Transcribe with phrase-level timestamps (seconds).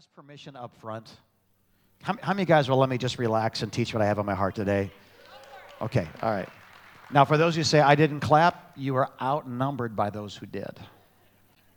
[0.00, 1.10] ask permission up front?
[2.00, 4.24] How, how many guys will let me just relax and teach what I have on
[4.24, 4.90] my heart today?
[5.82, 6.48] Okay, all right.
[7.10, 10.80] Now, for those who say I didn't clap, you are outnumbered by those who did,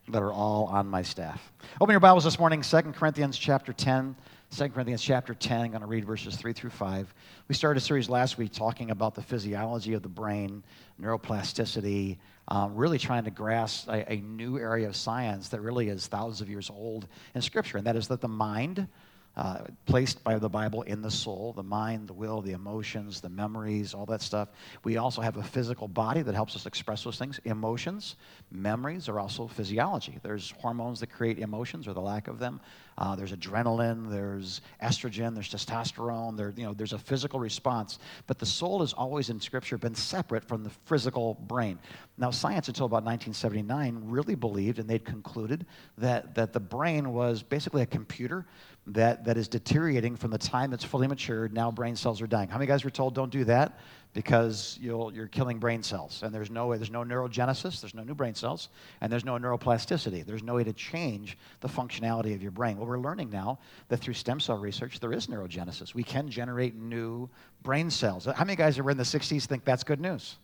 [0.07, 1.51] that are all on my staff.
[1.81, 4.15] Open your Bibles this morning, 2 Corinthians chapter 10.
[4.55, 7.11] 2 Corinthians chapter 10, I'm going to read verses 3 through 5.
[7.47, 10.63] We started a series last week talking about the physiology of the brain,
[11.01, 16.05] neuroplasticity, um, really trying to grasp a, a new area of science that really is
[16.05, 18.87] thousands of years old in Scripture, and that is that the mind,
[19.35, 23.29] uh, placed by the Bible in the soul, the mind, the will, the emotions, the
[23.29, 24.49] memories, all that stuff.
[24.83, 27.39] We also have a physical body that helps us express those things.
[27.45, 28.15] Emotions,
[28.51, 30.19] memories are also physiology.
[30.21, 32.61] There's hormones that create emotions or the lack of them.
[32.95, 36.37] Uh, there's adrenaline, there's estrogen, there's testosterone.
[36.37, 37.97] There, you know, there's a physical response.
[38.27, 41.79] But the soul has always in Scripture been separate from the physical brain.
[42.19, 45.65] Now, science until about 1979 really believed, and they'd concluded
[45.97, 48.45] that that the brain was basically a computer
[48.87, 51.53] that, that is deteriorating from the time it's fully matured.
[51.53, 52.49] Now brain cells are dying.
[52.49, 53.79] How many guys were told don't do that
[54.13, 56.21] because you'll, you're killing brain cells?
[56.21, 58.67] And there's no way, there's no neurogenesis, there's no new brain cells,
[58.99, 60.25] and there's no neuroplasticity.
[60.25, 62.77] There's no way to change the functionality of your brain.
[62.77, 65.93] Well, we're learning now that through stem cell research, there is neurogenesis.
[65.95, 67.29] We can generate new
[67.61, 68.25] brain cells.
[68.25, 70.35] How many guys that were in the 60s think that's good news?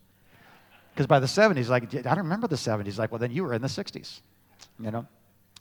[0.94, 2.98] Because by the 70s, like, I don't remember the 70s.
[2.98, 4.22] Like, well, then you were in the 60s,
[4.80, 5.06] you know?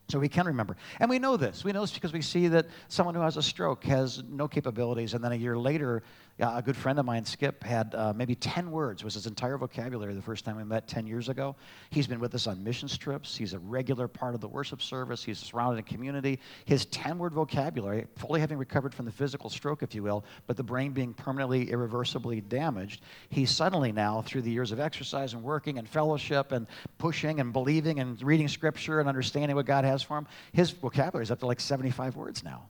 [0.08, 0.76] So we can remember.
[1.00, 1.64] And we know this.
[1.64, 5.12] We know this because we see that someone who has a stroke has no capabilities,
[5.12, 6.02] and then a year later,
[6.40, 10.14] a good friend of mine, Skip, had uh, maybe 10 words, was his entire vocabulary
[10.14, 11.56] the first time we met 10 years ago.
[11.90, 13.36] He's been with us on mission trips.
[13.36, 15.24] He's a regular part of the worship service.
[15.24, 16.38] He's surrounded in community.
[16.64, 20.56] His 10 word vocabulary, fully having recovered from the physical stroke, if you will, but
[20.56, 25.42] the brain being permanently, irreversibly damaged, he suddenly now, through the years of exercise and
[25.42, 26.66] working and fellowship and
[26.98, 31.24] pushing and believing and reading scripture and understanding what God has for him, his vocabulary
[31.24, 32.68] is up to like 75 words now.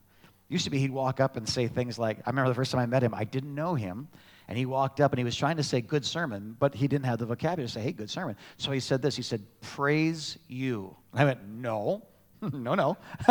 [0.48, 2.80] Used to be he'd walk up and say things like, I remember the first time
[2.80, 4.08] I met him, I didn't know him.
[4.48, 7.04] And he walked up and he was trying to say good sermon, but he didn't
[7.04, 8.34] have the vocabulary to say, hey, good sermon.
[8.56, 10.96] So he said this he said, praise you.
[11.12, 12.02] I went, no,
[12.40, 12.96] no, no.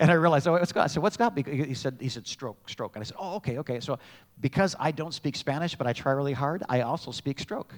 [0.00, 0.84] and I realized, oh, what's God?
[0.84, 1.36] I said, what's God?
[1.46, 2.96] He said, he said, stroke, stroke.
[2.96, 3.80] And I said, oh, okay, okay.
[3.80, 3.98] So
[4.40, 7.74] because I don't speak Spanish, but I try really hard, I also speak stroke.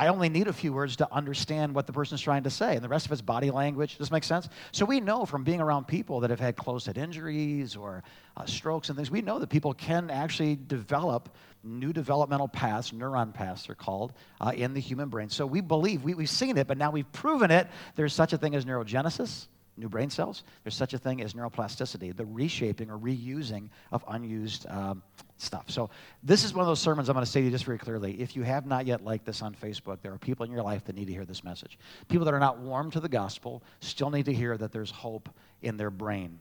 [0.00, 2.82] I only need a few words to understand what the person's trying to say, and
[2.82, 3.90] the rest of it's body language.
[3.90, 4.48] Does this make sense?
[4.72, 8.02] So we know from being around people that have had close head injuries or
[8.34, 11.28] uh, strokes and things, we know that people can actually develop
[11.62, 15.28] new developmental paths, neuron paths they're called, uh, in the human brain.
[15.28, 17.68] So we believe, we, we've seen it, but now we've proven it.
[17.94, 20.44] There's such a thing as neurogenesis new brain cells.
[20.62, 25.02] There's such a thing as neuroplasticity, the reshaping or reusing of unused um,
[25.38, 25.64] stuff.
[25.68, 25.90] So,
[26.22, 28.20] this is one of those sermons I'm going to say to you just very clearly.
[28.20, 30.84] If you have not yet liked this on Facebook, there are people in your life
[30.84, 31.78] that need to hear this message.
[32.08, 35.28] People that are not warm to the gospel still need to hear that there's hope
[35.62, 36.38] in their brain.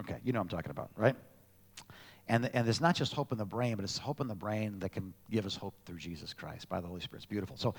[0.00, 1.16] Okay, you know I'm talking about, right?
[2.28, 4.78] And, and it's not just hope in the brain, but it's hope in the brain
[4.78, 7.18] that can give us hope through Jesus Christ by the Holy Spirit.
[7.18, 7.56] It's beautiful.
[7.56, 7.74] So,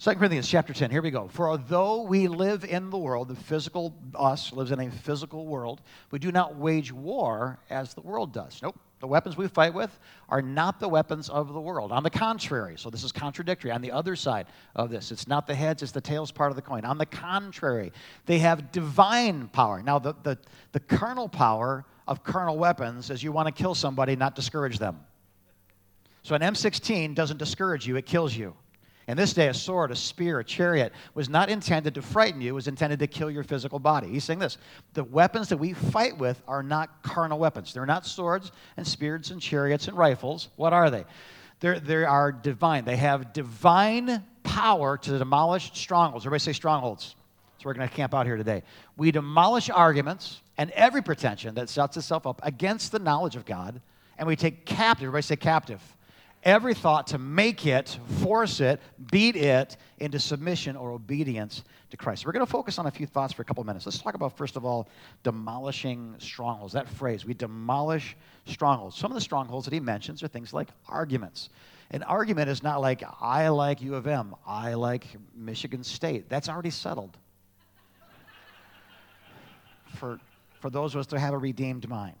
[0.00, 1.28] 2 Corinthians chapter 10, here we go.
[1.28, 5.80] For although we live in the world, the physical us lives in a physical world,
[6.10, 8.60] we do not wage war as the world does.
[8.62, 8.78] Nope.
[8.98, 11.92] The weapons we fight with are not the weapons of the world.
[11.92, 13.70] On the contrary, so this is contradictory.
[13.70, 16.56] On the other side of this, it's not the heads, it's the tails part of
[16.56, 16.84] the coin.
[16.84, 17.92] On the contrary,
[18.24, 19.82] they have divine power.
[19.82, 20.38] Now, the, the,
[20.72, 25.00] the carnal power of carnal weapons is you want to kill somebody, not discourage them.
[26.22, 28.54] So an M16 doesn't discourage you, it kills you.
[29.08, 32.48] In this day, a sword, a spear, a chariot was not intended to frighten you,
[32.48, 34.08] it was intended to kill your physical body.
[34.08, 34.58] He's saying this
[34.94, 37.72] the weapons that we fight with are not carnal weapons.
[37.72, 40.48] They're not swords and spears and chariots and rifles.
[40.56, 41.04] What are they?
[41.60, 42.84] They're, they are divine.
[42.84, 46.26] They have divine power to demolish strongholds.
[46.26, 47.14] Everybody say strongholds.
[47.58, 48.62] So we're going to camp out here today.
[48.96, 53.80] We demolish arguments and every pretension that sets itself up against the knowledge of God,
[54.18, 55.82] and we take captive, everybody say captive,
[56.42, 58.80] every thought to make it, force it,
[59.10, 62.24] beat it into submission or obedience to Christ.
[62.24, 63.84] We're going to focus on a few thoughts for a couple of minutes.
[63.84, 64.88] Let's talk about, first of all,
[65.24, 66.72] demolishing strongholds.
[66.72, 68.16] That phrase, we demolish
[68.46, 68.96] strongholds.
[68.96, 71.48] Some of the strongholds that he mentions are things like arguments.
[71.90, 75.06] An argument is not like, I like U of M, I like
[75.36, 76.28] Michigan State.
[76.28, 77.16] That's already settled.
[79.96, 80.20] For
[80.66, 82.16] for those of us to have a redeemed mind.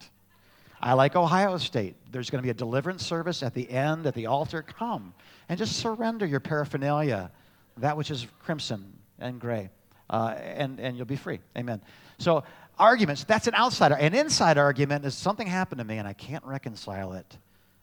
[0.80, 1.96] I like Ohio State.
[2.12, 4.62] There's going to be a deliverance service at the end, at the altar.
[4.62, 5.14] Come
[5.48, 7.32] and just surrender your paraphernalia,
[7.78, 9.68] that which is crimson and gray,
[10.10, 11.40] uh, and, and you'll be free.
[11.58, 11.82] Amen.
[12.18, 12.44] So,
[12.78, 13.96] arguments, that's an outsider.
[13.96, 17.38] An inside argument is something happened to me and I can't reconcile it.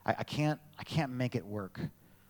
[0.06, 1.78] I, I can't, I can't make it work.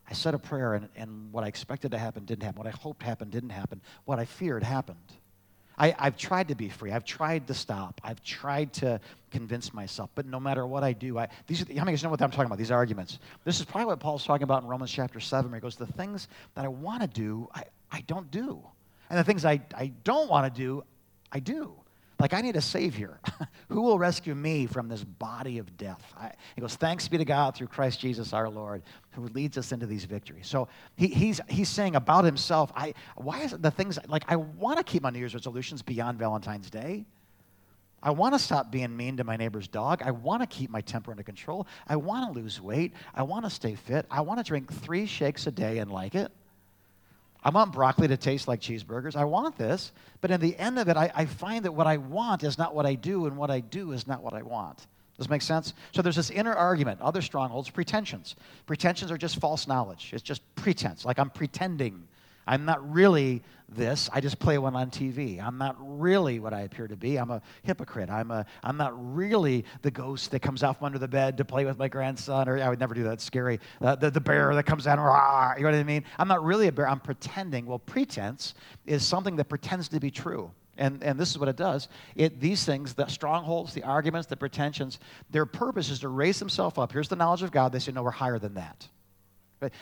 [0.09, 2.57] I said a prayer and, and what I expected to happen didn't happen.
[2.57, 3.79] What I hoped happened didn't happen.
[4.05, 5.13] What I feared happened.
[5.77, 6.91] I, I've tried to be free.
[6.91, 7.99] I've tried to stop.
[8.03, 8.99] I've tried to
[9.31, 10.09] convince myself.
[10.13, 12.21] But no matter what I do, I, these are, how many of you know what
[12.21, 12.57] I'm talking about?
[12.57, 13.19] These arguments.
[13.43, 15.87] This is probably what Paul's talking about in Romans chapter 7, where he goes, The
[15.87, 18.61] things that I want to do, I, I don't do.
[19.09, 20.83] And the things I, I don't want to do,
[21.31, 21.73] I do.
[22.23, 23.19] Like, I need a Savior.
[23.67, 26.01] Who will rescue me from this body of death?
[26.17, 28.81] I, he goes, Thanks be to God through Christ Jesus our Lord,
[29.11, 30.47] who leads us into these victories.
[30.47, 34.37] So he, he's, he's saying about himself, I, why is it the things, like, I
[34.37, 37.03] want to keep my New Year's resolutions beyond Valentine's Day.
[38.01, 40.01] I want to stop being mean to my neighbor's dog.
[40.01, 41.67] I want to keep my temper under control.
[41.87, 42.93] I want to lose weight.
[43.13, 44.05] I want to stay fit.
[44.09, 46.31] I want to drink three shakes a day and like it.
[47.43, 49.15] I want broccoli to taste like cheeseburgers.
[49.15, 49.91] I want this.
[50.21, 52.73] But in the end of it, I, I, find that what I want is not
[52.73, 54.77] what I do, and what I do is not what I want.
[54.77, 55.73] Does this make sense?
[55.91, 58.35] So there's this inner argument, other strongholds, pretensions.
[58.65, 62.07] Pretensions are just false knowledge, it's just pretense, like I'm pretending
[62.47, 64.09] I'm not really this.
[64.13, 65.43] I just play one on TV.
[65.43, 67.17] I'm not really what I appear to be.
[67.17, 68.09] I'm a hypocrite.
[68.09, 71.45] I'm, a, I'm not really the ghost that comes out from under the bed to
[71.45, 73.13] play with my grandson, or I would never do that.
[73.13, 73.59] It's scary.
[73.81, 76.03] Uh, the, the bear that comes out, rah, you know what I mean?
[76.19, 76.87] I'm not really a bear.
[76.87, 77.65] I'm pretending.
[77.65, 78.53] Well, pretense
[78.85, 80.51] is something that pretends to be true.
[80.77, 81.87] And, and this is what it does.
[82.15, 84.99] It, these things, the strongholds, the arguments, the pretensions,
[85.29, 86.91] their purpose is to raise themselves up.
[86.91, 87.71] Here's the knowledge of God.
[87.71, 88.87] They say, no, we're higher than that.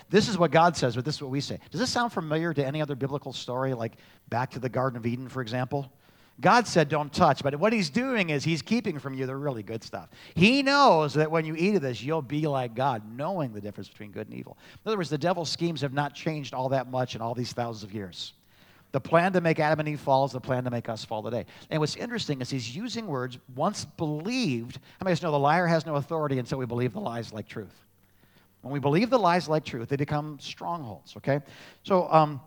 [0.10, 1.60] This is what God says, but this is what we say.
[1.72, 3.94] Does this sound familiar to any other biblical story, like
[4.30, 5.92] back to the Garden of Eden, for example?
[6.40, 9.62] God said, don't touch, but what he's doing is he's keeping from you the really
[9.62, 10.10] good stuff.
[10.34, 13.90] He knows that when you eat of this, you'll be like God, knowing the difference
[13.90, 14.58] between good and evil.
[14.84, 17.54] In other words, the devil's schemes have not changed all that much in all these
[17.54, 18.34] thousands of years.
[18.92, 21.22] The plan to make Adam and Eve fall is the plan to make us fall
[21.22, 21.46] today.
[21.70, 24.78] And what's interesting is he's using words once believed.
[25.00, 27.32] How many of us know the liar has no authority until we believe the lies
[27.32, 27.86] like truth?
[28.62, 31.40] When we believe the lies like truth, they become strongholds, okay?
[31.84, 32.42] So, um,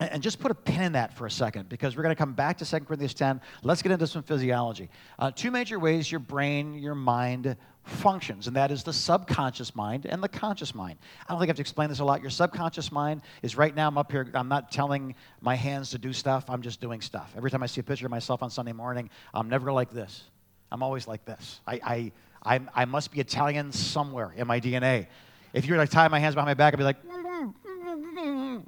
[0.00, 2.32] and just put a pin in that for a second because we're going to come
[2.32, 3.40] back to 2 Corinthians 10.
[3.64, 4.90] Let's get into some physiology.
[5.18, 10.06] Uh, two major ways your brain, your mind functions, and that is the subconscious mind
[10.06, 10.98] and the conscious mind.
[11.26, 12.20] I don't think I have to explain this a lot.
[12.20, 15.98] Your subconscious mind is right now, I'm up here, I'm not telling my hands to
[15.98, 17.32] do stuff, I'm just doing stuff.
[17.36, 20.22] Every time I see a picture of myself on Sunday morning, I'm never like this.
[20.70, 21.60] I'm always like this.
[21.66, 22.12] I, I,
[22.44, 25.06] I, I must be Italian somewhere in my DNA.
[25.52, 26.96] If you were to tie my hands behind my back, I'd be like,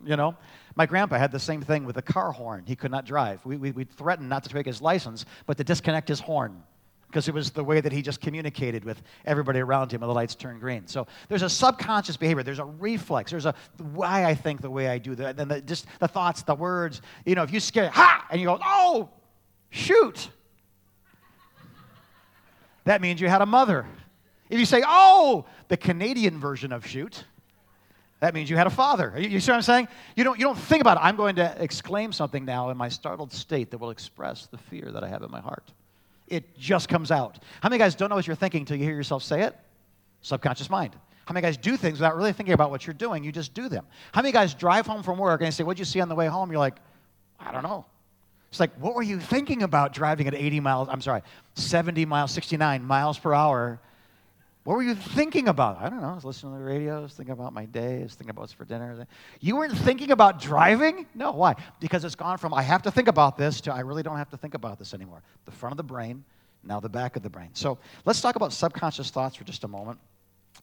[0.05, 0.37] you know.
[0.77, 2.63] My grandpa had the same thing with a car horn.
[2.67, 3.45] He could not drive.
[3.45, 6.63] We, we, we threatened not to take his license, but to disconnect his horn
[7.11, 10.15] because it was the way that he just communicated with everybody around him when the
[10.15, 10.87] lights turned green.
[10.87, 12.45] So there's a subconscious behavior.
[12.45, 13.33] There's a reflex.
[13.33, 13.55] There's a
[13.93, 15.41] why I think the way I do that.
[15.41, 17.03] And the, just the thoughts, the words.
[17.27, 19.11] You know, if you scare, ha, and you go, oh,
[19.71, 20.31] shoot.
[22.85, 23.87] That means you had a mother.
[24.51, 27.25] If you say, oh, the Canadian version of shoot,
[28.19, 29.15] that means you had a father.
[29.17, 29.89] You, you see what I'm saying?
[30.17, 31.05] You don't, you don't think about it.
[31.05, 34.91] I'm going to exclaim something now in my startled state that will express the fear
[34.93, 35.73] that I have in my heart.
[36.27, 37.39] It just comes out.
[37.63, 39.57] How many guys don't know what you're thinking until you hear yourself say it?
[40.21, 40.95] Subconscious mind.
[41.25, 43.23] How many guys do things without really thinking about what you're doing?
[43.23, 43.87] You just do them.
[44.13, 46.15] How many guys drive home from work and they say, What'd you see on the
[46.17, 46.51] way home?
[46.51, 46.77] You're like,
[47.39, 47.87] I don't know.
[48.51, 50.89] It's like, what were you thinking about driving at 80 miles?
[50.91, 51.23] I'm sorry,
[51.55, 53.81] 70 miles, 69 miles per hour
[54.65, 55.81] what were you thinking about?
[55.81, 56.09] I don't know.
[56.09, 56.99] I was listening to the radio.
[56.99, 58.01] I was thinking about my day.
[58.01, 59.07] I was thinking about what's for dinner.
[59.41, 61.07] You weren't thinking about driving?
[61.15, 61.33] No.
[61.33, 61.55] Why?
[61.81, 64.31] Because it's gone from I have to think about this to I really don't have
[64.31, 65.23] to think about this anymore.
[65.47, 66.25] The front of the brain,
[66.63, 67.51] now the back of the brain.
[67.55, 69.99] So let's talk about subconscious thoughts for just a moment.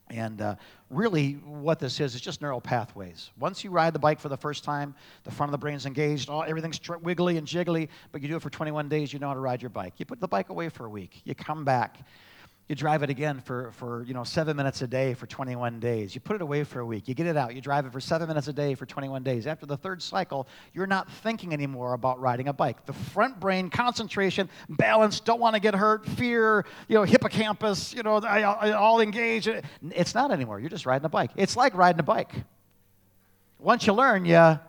[0.09, 0.55] And uh,
[0.89, 3.31] really, what this is, is just neural pathways.
[3.37, 6.29] Once you ride the bike for the first time, the front of the brain's engaged,
[6.29, 9.27] all, everything's tr- wiggly and jiggly, but you do it for 21 days, you know
[9.27, 9.93] how to ride your bike.
[9.97, 12.05] You put the bike away for a week, you come back,
[12.67, 16.13] you drive it again for, for you know seven minutes a day for 21 days
[16.13, 18.01] you put it away for a week you get it out you drive it for
[18.01, 21.93] seven minutes a day for 21 days after the third cycle you're not thinking anymore
[21.93, 26.65] about riding a bike the front brain concentration balance don't want to get hurt fear
[26.87, 29.49] you know hippocampus you know I, I, all engaged.
[29.91, 32.33] it's not anymore you're just riding a bike it's like riding a bike
[33.59, 34.59] once you learn you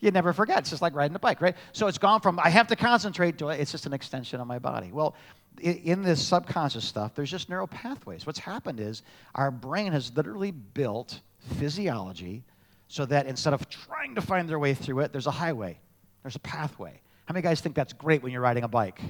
[0.00, 0.58] you never forget.
[0.58, 1.56] It's just like riding a bike, right?
[1.70, 4.58] So it's gone from I have to concentrate to it's just an extension of my
[4.58, 4.90] body.
[4.90, 5.14] Well,
[5.60, 8.26] in this subconscious stuff, there's just neural pathways.
[8.26, 9.02] What's happened is
[9.34, 11.20] our brain has literally built
[11.58, 12.44] physiology
[12.88, 15.78] so that instead of trying to find their way through it, there's a highway,
[16.22, 17.00] there's a pathway.
[17.26, 19.00] How many guys think that's great when you're riding a bike?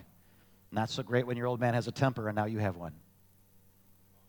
[0.71, 2.93] Not so great when your old man has a temper and now you have one.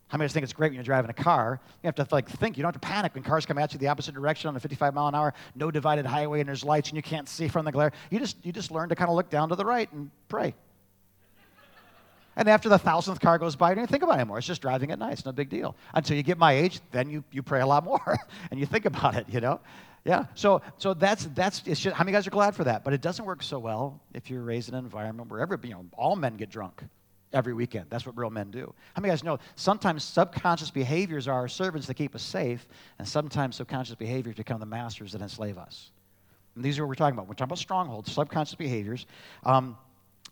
[0.08, 1.60] How many of us think it's great when you're driving a car?
[1.82, 2.56] You have to like think.
[2.56, 4.60] You don't have to panic when cars come at you the opposite direction on a
[4.60, 7.64] 55 mile an hour, no divided highway, and there's lights and you can't see from
[7.64, 7.90] the glare.
[8.10, 10.54] You just you just learn to kind of look down to the right and pray.
[12.36, 14.38] And after the thousandth car goes by, you don't think about it anymore.
[14.38, 15.12] It's just driving at night.
[15.12, 15.76] It's no big deal.
[15.94, 18.18] Until you get my age, then you, you pray a lot more
[18.50, 19.60] and you think about it, you know?
[20.04, 20.26] Yeah.
[20.34, 21.62] So, so that's that's.
[21.64, 22.84] It's just, how many guys are glad for that?
[22.84, 25.70] But it doesn't work so well if you're raised in an environment where every, you
[25.70, 26.84] know, all men get drunk
[27.32, 27.86] every weekend.
[27.88, 28.72] That's what real men do.
[28.94, 32.66] How many guys know sometimes subconscious behaviors are our servants that keep us safe,
[32.98, 35.90] and sometimes subconscious behaviors become the masters that enslave us.
[36.54, 37.26] And these are what we're talking about.
[37.26, 39.06] We're talking about strongholds, subconscious behaviors.
[39.44, 39.76] Um,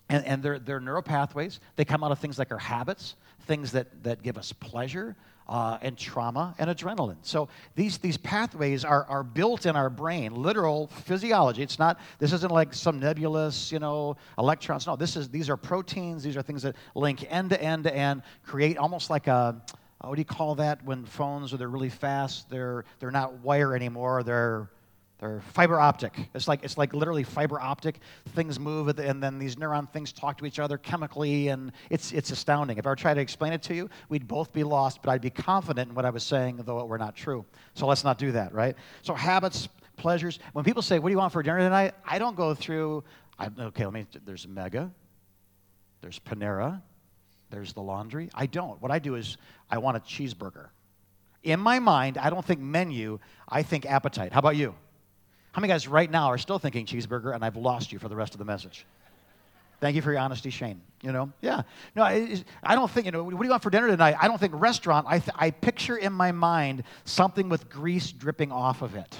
[0.09, 1.59] and, and they're, they're neural pathways.
[1.75, 3.15] They come out of things like our habits,
[3.47, 5.15] things that, that give us pleasure,
[5.47, 7.17] uh, and trauma and adrenaline.
[7.21, 11.61] So these, these pathways are, are built in our brain, literal physiology.
[11.61, 14.87] It's not, this isn't like some nebulous, you know, electrons.
[14.87, 16.23] No, this is, these are proteins.
[16.23, 19.61] These are things that link end to end end, create almost like a,
[19.99, 23.75] what do you call that when phones, are they're really fast, they're, they're not wire
[23.75, 24.69] anymore, they're,
[25.23, 26.13] they're fiber optic.
[26.33, 27.99] It's like, it's like literally fiber optic.
[28.35, 32.31] Things move, and then these neuron things talk to each other chemically, and it's, it's
[32.31, 32.77] astounding.
[32.77, 35.21] If I were try to explain it to you, we'd both be lost, but I'd
[35.21, 37.45] be confident in what I was saying, though it were not true.
[37.73, 38.75] So let's not do that, right?
[39.01, 40.39] So habits, pleasures.
[40.51, 41.93] When people say, What do you want for dinner tonight?
[42.05, 43.05] I don't go through,
[43.39, 44.91] I, okay, let me, there's Mega,
[46.01, 46.81] there's Panera,
[47.49, 48.29] there's the laundry.
[48.33, 48.81] I don't.
[48.81, 49.37] What I do is,
[49.71, 50.67] I want a cheeseburger.
[51.43, 54.33] In my mind, I don't think menu, I think appetite.
[54.33, 54.75] How about you?
[55.53, 58.15] How many guys right now are still thinking cheeseburger and I've lost you for the
[58.15, 58.85] rest of the message?
[59.79, 60.81] Thank you for your honesty, Shane.
[61.01, 61.61] You know, yeah.
[61.95, 64.15] No, I I don't think, you know, what do you want for dinner tonight?
[64.19, 65.05] I don't think restaurant.
[65.09, 69.15] I, th- I picture in my mind something with grease dripping off of it.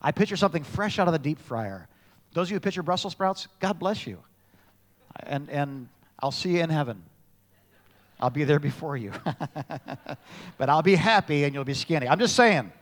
[0.00, 1.88] I picture something fresh out of the deep fryer.
[2.32, 4.18] Those of you who picture Brussels sprouts, God bless you.
[5.24, 5.88] And, and
[6.20, 7.02] I'll see you in heaven.
[8.20, 9.12] I'll be there before you.
[10.58, 12.08] but I'll be happy and you'll be skinny.
[12.08, 12.72] I'm just saying.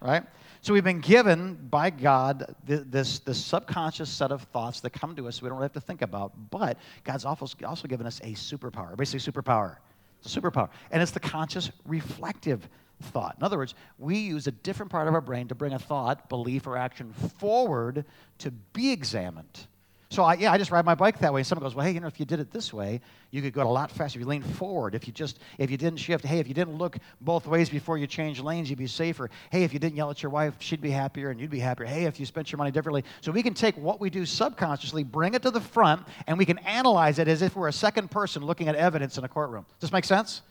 [0.00, 0.24] Right?
[0.64, 5.28] So we've been given by God this, this subconscious set of thoughts that come to
[5.28, 6.32] us we don't really have to think about.
[6.50, 7.46] But God's also,
[7.86, 9.76] given us a superpower, basically superpower.
[10.22, 10.70] It's a superpower.
[10.90, 12.66] And it's the conscious reflective
[13.02, 13.36] thought.
[13.36, 16.30] In other words, we use a different part of our brain to bring a thought,
[16.30, 18.06] belief, or action forward
[18.38, 19.66] to be examined
[20.14, 21.40] so I, yeah, I just ride my bike that way.
[21.40, 23.00] And someone goes, well, hey, you know, if you did it this way,
[23.32, 24.18] you could go a lot faster.
[24.18, 26.78] If you lean forward, if you just, if you didn't shift, hey, if you didn't
[26.78, 29.28] look both ways before you change lanes, you'd be safer.
[29.50, 31.86] Hey, if you didn't yell at your wife, she'd be happier and you'd be happier.
[31.86, 33.04] Hey, if you spent your money differently.
[33.22, 36.44] So we can take what we do subconsciously, bring it to the front, and we
[36.44, 39.66] can analyze it as if we're a second person looking at evidence in a courtroom.
[39.80, 40.42] Does this make sense?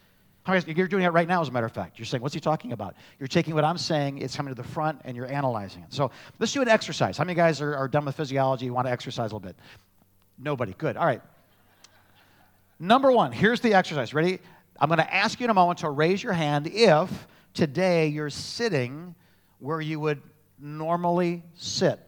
[0.46, 1.98] You're doing it right now, as a matter of fact.
[1.98, 2.96] You're saying, What's he talking about?
[3.20, 5.94] You're taking what I'm saying, it's coming to the front, and you're analyzing it.
[5.94, 7.18] So let's do an exercise.
[7.18, 8.70] How many guys are, are done with physiology?
[8.70, 9.56] Want to exercise a little bit?
[10.38, 10.74] Nobody.
[10.78, 10.98] Good.
[10.98, 11.22] All right.
[12.80, 14.14] Number one, here's the exercise.
[14.14, 14.40] Ready?
[14.80, 18.30] I'm going to ask you in a moment to raise your hand if today you're
[18.30, 19.16] sitting
[19.60, 20.22] where you would
[20.60, 22.00] normally sit.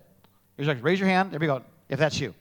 [0.58, 1.32] Raise your hand.
[1.32, 1.62] There we go.
[1.88, 2.34] If that's you.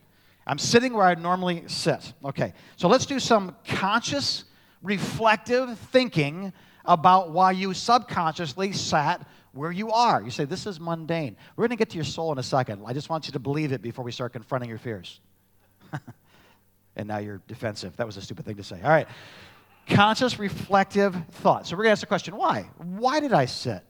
[0.47, 2.13] I'm sitting where I normally sit.
[2.25, 2.53] Okay.
[2.77, 4.45] So let's do some conscious,
[4.85, 6.53] reflective thinking
[6.85, 10.23] about why you subconsciously sat where you are.
[10.23, 11.37] You say, This is mundane.
[11.57, 12.83] We're going to get to your soul in a second.
[12.87, 15.21] I just want you to believe it before we start confronting your fears.
[16.97, 17.97] and now you're defensive.
[17.97, 18.81] That was a stupid thing to say.
[18.83, 19.09] All right.
[19.89, 21.67] Conscious, reflective thought.
[21.67, 22.71] So we're going to ask the question why?
[22.79, 23.83] Why did I sit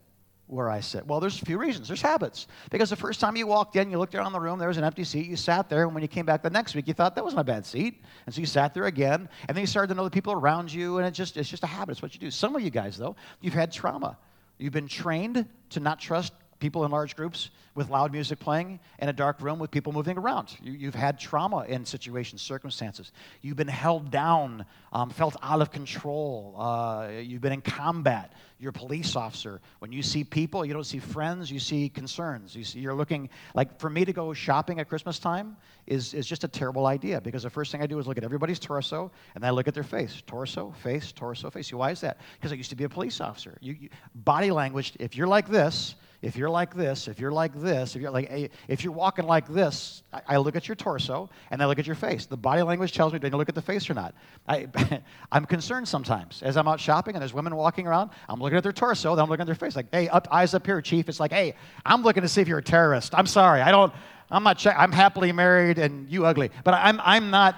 [0.47, 1.05] where I sit?
[1.07, 1.87] Well, there's a few reasons.
[1.87, 2.47] There's habits.
[2.69, 4.83] Because the first time you walked in, you looked around the room, there was an
[4.83, 7.15] empty seat, you sat there, and when you came back the next week, you thought
[7.15, 8.03] that wasn't a bad seat.
[8.25, 10.71] And so you sat there again, and then you started to know the people around
[10.71, 11.93] you, and it just, it's just a habit.
[11.93, 12.29] It's what you do.
[12.29, 14.17] Some of you guys, though, you've had trauma.
[14.57, 19.09] You've been trained to not trust people in large groups with loud music playing in
[19.09, 20.55] a dark room with people moving around.
[20.63, 23.11] You, have had trauma in situations, circumstances.
[23.41, 26.55] You've been held down, um, felt out of control.
[26.57, 28.31] Uh, you've been in combat.
[28.59, 29.59] You're a police officer.
[29.79, 32.55] When you see people, you don't see friends, you see concerns.
[32.55, 36.25] You see, you're looking, like for me to go shopping at Christmas time is, is
[36.25, 39.11] just a terrible idea because the first thing I do is look at everybody's torso
[39.33, 40.23] and then I look at their face.
[40.25, 41.73] Torso, face, torso, face.
[41.73, 42.19] Why is that?
[42.39, 43.57] Because I used to be a police officer.
[43.59, 47.53] You, you, body language, if you're like this, if you're like this, if you're like
[47.53, 50.73] this, if you're like, eh, if you're walking like this, I, I look at your
[50.73, 52.25] torso and I look at your face.
[52.25, 54.15] The body language tells me do you look at the face or not.
[54.47, 54.67] I,
[55.31, 58.09] I'm concerned sometimes as I'm out shopping and there's women walking around.
[58.27, 59.75] I'm looking at their torso, then I'm looking at their face.
[59.75, 61.07] Like, hey, up, eyes up here, chief.
[61.09, 61.53] It's like, hey,
[61.85, 63.13] I'm looking to see if you're a terrorist.
[63.13, 63.93] I'm sorry, I don't.
[64.31, 64.57] I'm not.
[64.57, 67.55] Check, I'm happily married and you ugly, but I'm I'm not.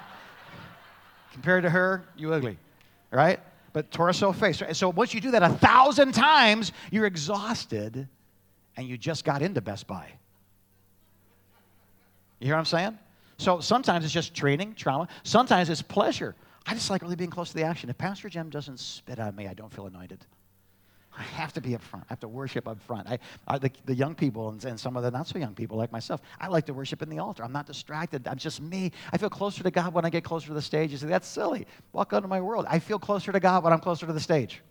[1.32, 2.58] Compared to her, you ugly,
[3.12, 3.40] right?
[3.72, 4.62] But torso, face.
[4.74, 8.10] So once you do that a thousand times, you're exhausted
[8.78, 10.08] and you just got into Best Buy.
[12.40, 12.98] You hear what I'm saying?
[13.38, 15.08] So sometimes it's just training, trauma.
[15.24, 16.36] Sometimes it's pleasure.
[16.66, 17.90] I just like really being close to the action.
[17.90, 20.26] If Pastor Jim doesn't spit on me, I don't feel anointed.
[21.18, 22.06] I have to be up front.
[22.10, 23.08] I have to worship up front.
[23.08, 23.18] I,
[23.48, 25.92] I the, the, young people and, and, some of the not so young people like
[25.92, 27.44] myself, I like to worship in the altar.
[27.44, 28.28] I'm not distracted.
[28.28, 28.92] I'm just me.
[29.12, 30.92] I feel closer to God when I get closer to the stage.
[30.92, 31.66] You say, that's silly.
[31.92, 32.68] Welcome to my world.
[32.70, 34.62] I feel closer to God when I'm closer to the stage.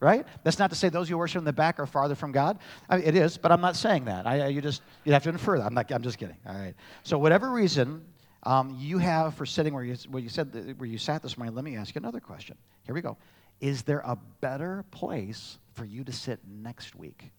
[0.00, 0.26] Right?
[0.44, 2.58] That's not to say those who worship in the back are farther from God.
[2.88, 4.26] I mean, it is, but I'm not saying that.
[4.26, 5.66] I, you just you have to infer that.
[5.66, 5.90] I'm not.
[5.90, 6.36] I'm just kidding.
[6.46, 6.74] All right.
[7.02, 8.04] So whatever reason
[8.42, 11.54] um, you have for sitting where you where you said where you sat this morning,
[11.54, 12.56] let me ask you another question.
[12.84, 13.16] Here we go.
[13.60, 17.30] Is there a better place for you to sit next week?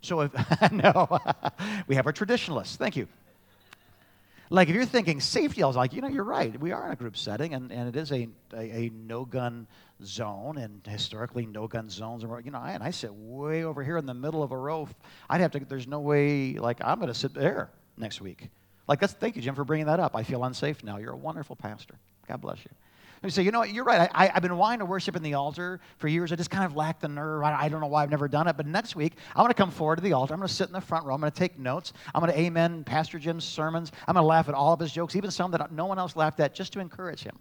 [0.00, 0.32] So if
[0.72, 1.20] no,
[1.86, 2.76] we have our traditionalists.
[2.76, 3.06] Thank you.
[4.52, 6.60] Like if you're thinking safety, I was like, you know, you're right.
[6.60, 9.66] We are in a group setting, and, and it is a, a, a no gun
[10.04, 12.22] zone, and historically no gun zones.
[12.22, 14.56] Are, you know, I, and I sit way over here in the middle of a
[14.56, 14.90] row.
[15.30, 15.60] I'd have to.
[15.60, 16.52] There's no way.
[16.58, 18.50] Like I'm going to sit there next week.
[18.86, 19.14] Like that's.
[19.14, 20.14] Thank you, Jim, for bringing that up.
[20.14, 20.98] I feel unsafe now.
[20.98, 21.94] You're a wonderful pastor.
[22.28, 22.70] God bless you.
[23.22, 24.10] And you say, you know what, you're right.
[24.12, 26.32] I, have been wanting to worship in the altar for years.
[26.32, 27.44] I just kind of lack the nerve.
[27.44, 28.56] I, I, don't know why I've never done it.
[28.56, 30.34] But next week, I want to come forward to the altar.
[30.34, 31.14] I'm going to sit in the front row.
[31.14, 31.92] I'm going to take notes.
[32.12, 33.92] I'm going to amen Pastor Jim's sermons.
[34.08, 36.16] I'm going to laugh at all of his jokes, even some that no one else
[36.16, 37.38] laughed at, just to encourage him.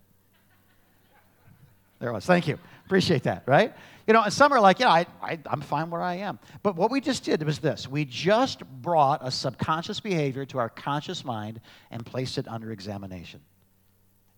[1.98, 2.26] There it was.
[2.28, 2.60] Thank you.
[2.86, 3.74] Appreciate that, right?
[4.06, 6.38] You know, and some are like, know, I, I, I'm fine where I am.
[6.62, 10.70] But what we just did was this we just brought a subconscious behavior to our
[10.70, 11.60] conscious mind
[11.90, 13.40] and placed it under examination.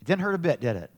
[0.01, 0.89] It didn't hurt a bit, did it?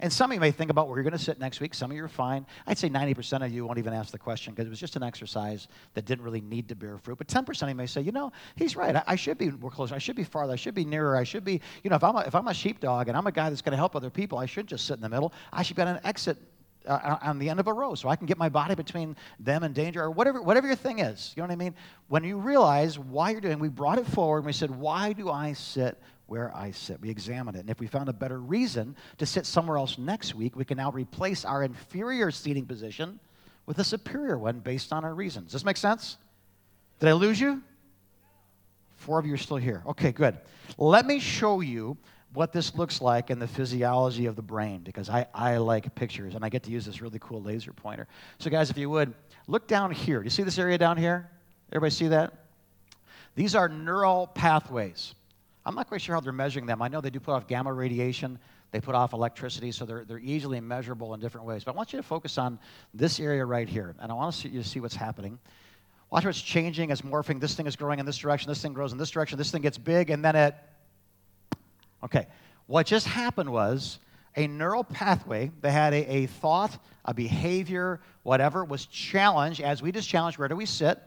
[0.00, 1.74] And some of you may think about where you're going to sit next week.
[1.74, 2.46] Some of you are fine.
[2.66, 5.02] I'd say 90% of you won't even ask the question because it was just an
[5.02, 7.18] exercise that didn't really need to bear fruit.
[7.18, 8.94] But 10% of you may say, you know, he's right.
[8.94, 9.94] I, I should be more closer.
[9.94, 10.52] I should be farther.
[10.52, 11.16] I should be nearer.
[11.16, 13.32] I should be, you know, if I'm a, if I'm a sheepdog and I'm a
[13.32, 15.32] guy that's going to help other people, I shouldn't just sit in the middle.
[15.52, 16.38] I should be on an exit
[16.86, 19.62] uh, on the end of a row so I can get my body between them
[19.62, 21.32] and danger or whatever, whatever your thing is.
[21.36, 21.74] You know what I mean?
[22.08, 25.30] When you realize why you're doing, we brought it forward and we said, why do
[25.30, 27.00] I sit where I sit.
[27.00, 27.60] We examine it.
[27.60, 30.76] And if we found a better reason to sit somewhere else next week, we can
[30.76, 33.18] now replace our inferior seating position
[33.66, 35.46] with a superior one based on our reasons.
[35.46, 36.18] Does this make sense?
[37.00, 37.62] Did I lose you?
[38.96, 39.82] Four of you are still here.
[39.86, 40.36] Okay, good.
[40.76, 41.96] Let me show you
[42.34, 46.34] what this looks like in the physiology of the brain because I, I like pictures
[46.34, 48.06] and I get to use this really cool laser pointer.
[48.38, 49.14] So, guys, if you would,
[49.46, 50.18] look down here.
[50.18, 51.30] Do you see this area down here?
[51.72, 52.34] Everybody see that?
[53.34, 55.14] These are neural pathways.
[55.68, 56.80] I'm not quite sure how they're measuring them.
[56.80, 58.38] I know they do put off gamma radiation,
[58.70, 61.62] they put off electricity, so they're, they're easily measurable in different ways.
[61.62, 62.58] But I want you to focus on
[62.94, 65.38] this area right here, and I want you to see what's happening.
[66.08, 67.38] Watch how it's changing, it's morphing.
[67.38, 69.60] This thing is growing in this direction, this thing grows in this direction, this thing
[69.60, 70.54] gets big, and then it.
[72.02, 72.28] Okay,
[72.66, 73.98] what just happened was
[74.36, 79.92] a neural pathway that had a, a thought, a behavior, whatever, was challenged as we
[79.92, 80.98] just challenged where do we sit?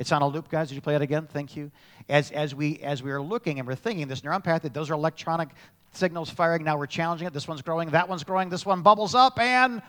[0.00, 0.68] It's on a loop, guys.
[0.70, 1.28] Did you play it again?
[1.30, 1.70] Thank you.
[2.08, 4.94] As, as, we, as we are looking and we're thinking, this neuron pathway, those are
[4.94, 5.50] electronic
[5.92, 6.64] signals firing.
[6.64, 7.34] Now we're challenging it.
[7.34, 9.82] This one's growing, that one's growing, this one bubbles up, and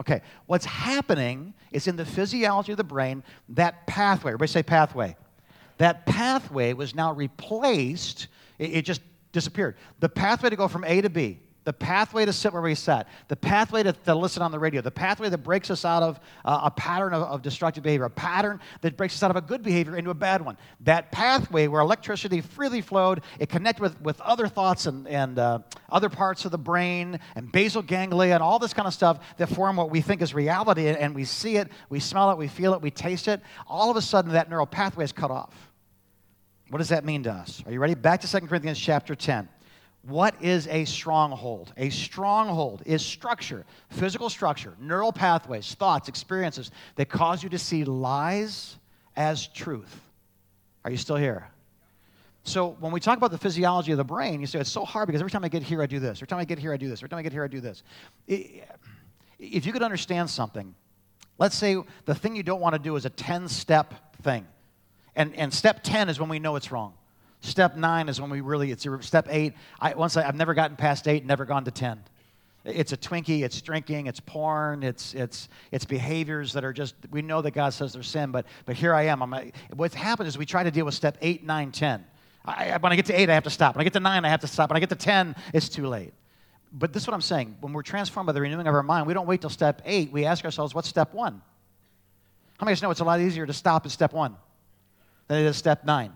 [0.00, 0.20] okay.
[0.46, 5.16] What's happening is in the physiology of the brain, that pathway, everybody say pathway.
[5.78, 8.26] That pathway was now replaced,
[8.58, 9.76] it, it just disappeared.
[10.00, 13.08] The pathway to go from A to B, the pathway to sit where we sat,
[13.28, 16.20] the pathway to, to listen on the radio, the pathway that breaks us out of
[16.44, 19.40] uh, a pattern of, of, destructive behavior, a pattern that breaks us out of a
[19.40, 20.56] good behavior into a bad one.
[20.80, 25.60] That pathway where electricity freely flowed, it connected with, with other thoughts and, and uh,
[25.88, 29.48] other parts of the brain and basal ganglia and all this kind of stuff that
[29.48, 30.88] form what we think is reality.
[30.88, 33.40] And we see it, we smell it, we feel it, we taste it.
[33.66, 35.54] All of a sudden, that neural pathway is cut off.
[36.70, 37.62] What does that mean to us?
[37.66, 37.94] Are you ready?
[37.94, 39.46] Back to 2 Corinthians chapter 10.
[40.02, 41.72] What is a stronghold?
[41.76, 47.84] A stronghold is structure, physical structure, neural pathways, thoughts, experiences that cause you to see
[47.84, 48.76] lies
[49.14, 50.00] as truth.
[50.84, 51.48] Are you still here?
[52.44, 55.06] So when we talk about the physiology of the brain, you say it's so hard
[55.06, 56.18] because every time I get here, I do this.
[56.18, 56.98] Every time I get here, I do this.
[56.98, 57.84] Every time I get here, I do this.
[58.26, 60.74] If you could understand something,
[61.38, 64.46] let's say the thing you don't want to do is a 10 step thing.
[65.14, 66.94] And, and step 10 is when we know it's wrong.
[67.42, 69.54] Step nine is when we really, it's step eight.
[69.80, 72.00] I, once I, I've never gotten past eight, never gone to 10.
[72.64, 77.20] It's a Twinkie, it's drinking, it's porn, it's, it's, it's behaviors that are just, we
[77.20, 79.20] know that God says they're sin, but, but here I am.
[79.22, 82.06] I'm, what's happened is we try to deal with step eight, nine, 10.
[82.44, 83.74] I, when I get to eight, I have to stop.
[83.74, 84.70] When I get to nine, I have to stop.
[84.70, 86.12] When I get to 10, it's too late.
[86.72, 87.56] But this is what I'm saying.
[87.60, 90.12] When we're transformed by the renewing of our mind, we don't wait till step eight.
[90.12, 91.42] We ask ourselves, what's step one?
[92.58, 94.36] How many of us know it's a lot easier to stop at step one
[95.26, 96.12] than it is step nine?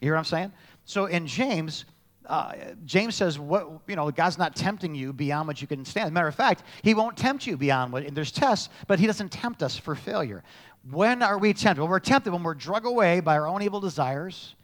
[0.00, 0.52] You hear what I'm saying?
[0.84, 1.84] So in James,
[2.26, 2.52] uh,
[2.84, 6.12] James says, what, you know, God's not tempting you beyond what you can stand.
[6.12, 9.30] Matter of fact, he won't tempt you beyond what, and there's tests, but he doesn't
[9.30, 10.42] tempt us for failure.
[10.90, 11.80] When are we tempted?
[11.80, 14.54] Well, we're tempted when we're drug away by our own evil desires,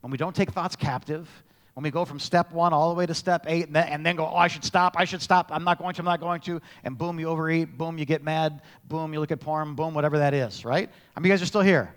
[0.00, 1.28] when we don't take thoughts captive,
[1.74, 4.04] when we go from step one all the way to step eight and then, and
[4.04, 6.20] then, go, oh, I should stop, I should stop, I'm not going to, I'm not
[6.20, 9.74] going to, and boom, you overeat, boom, you get mad, boom, you look at porn,
[9.74, 10.90] boom, whatever that is, right?
[11.16, 11.94] I mean, you guys are still here.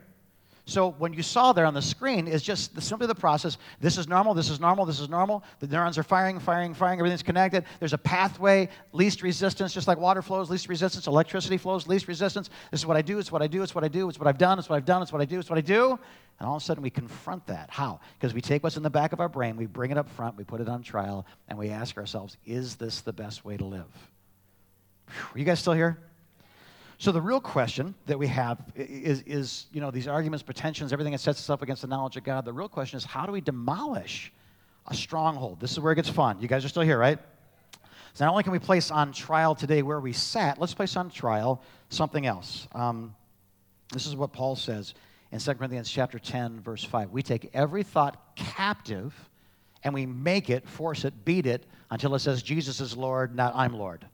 [0.65, 3.57] So when you saw there on the screen is just simply the process.
[3.81, 5.43] This is normal, this is normal, this is normal.
[5.59, 7.65] The neurons are firing, firing, firing, everything's connected.
[7.79, 12.49] There's a pathway, least resistance, just like water flows, least resistance, electricity flows, least resistance.
[12.71, 14.27] This is what I do, it's what I do, it's what I do, it's what
[14.27, 15.99] I've done, it's what I've done, it's what I do, it's what I do.
[16.39, 17.69] And all of a sudden we confront that.
[17.69, 17.99] How?
[18.17, 20.37] Because we take what's in the back of our brain, we bring it up front,
[20.37, 23.65] we put it on trial, and we ask ourselves, is this the best way to
[23.65, 23.91] live?
[25.09, 25.99] Are you guys still here?
[27.03, 31.11] So the real question that we have is, is, you know, these arguments, pretensions, everything
[31.11, 32.45] that sets us up against the knowledge of God.
[32.45, 34.31] The real question is, how do we demolish
[34.87, 35.59] a stronghold?
[35.59, 36.39] This is where it gets fun.
[36.39, 37.19] You guys are still here, right?
[38.13, 41.09] So not only can we place on trial today where we sat, let's place on
[41.09, 42.69] trial something else.
[42.71, 43.13] Um,
[43.91, 44.93] this is what Paul says
[45.33, 47.09] in 2 Corinthians chapter 10, verse 5.
[47.09, 49.13] We take every thought captive
[49.83, 53.53] and we make it, force it, beat it until it says Jesus is Lord, not
[53.57, 54.05] I'm Lord.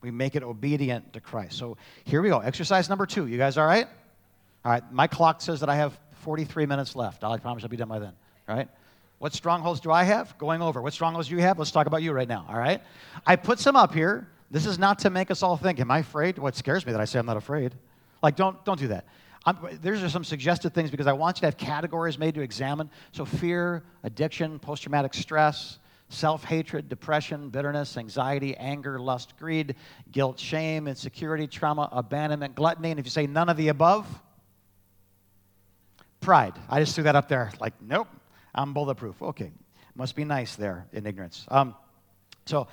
[0.00, 1.58] We make it obedient to Christ.
[1.58, 2.38] So here we go.
[2.38, 3.26] Exercise number two.
[3.26, 3.86] You guys all right?
[4.64, 4.92] All right.
[4.92, 7.24] My clock says that I have 43 minutes left.
[7.24, 8.12] I promise I'll be done by then.
[8.48, 8.68] All right?
[9.18, 10.36] What strongholds do I have?
[10.38, 10.80] Going over.
[10.80, 11.58] What strongholds do you have?
[11.58, 12.46] Let's talk about you right now.
[12.48, 12.80] All right?
[13.26, 14.28] I put some up here.
[14.50, 16.38] This is not to make us all think, am I afraid?
[16.38, 17.74] What scares me that I say I'm not afraid.
[18.22, 19.04] Like, don't, don't do that.
[19.44, 22.90] I'm, there's some suggested things because I want you to have categories made to examine.
[23.12, 25.78] So, fear, addiction, post traumatic stress,
[26.08, 29.74] self hatred, depression, bitterness, anxiety, anger, lust, greed,
[30.10, 32.90] guilt, shame, insecurity, trauma, abandonment, gluttony.
[32.90, 34.06] And if you say none of the above,
[36.20, 36.54] pride.
[36.68, 38.08] I just threw that up there like, nope,
[38.54, 39.20] I'm bulletproof.
[39.22, 39.52] Okay,
[39.94, 41.46] must be nice there in ignorance.
[41.48, 41.74] Um,
[42.46, 42.68] so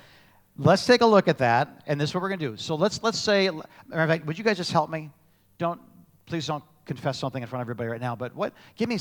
[0.56, 2.56] let's take a look at that, and this is what we're going to do.
[2.56, 5.10] So let's let's say, in fact, would you guys just help me?
[5.58, 5.80] Don't
[6.26, 8.16] please don't confess something in front of everybody right now.
[8.16, 8.54] But what?
[8.76, 8.98] Give me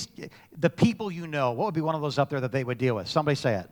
[0.58, 1.52] the people you know.
[1.52, 3.08] What would be one of those up there that they would deal with?
[3.08, 3.70] Somebody say it.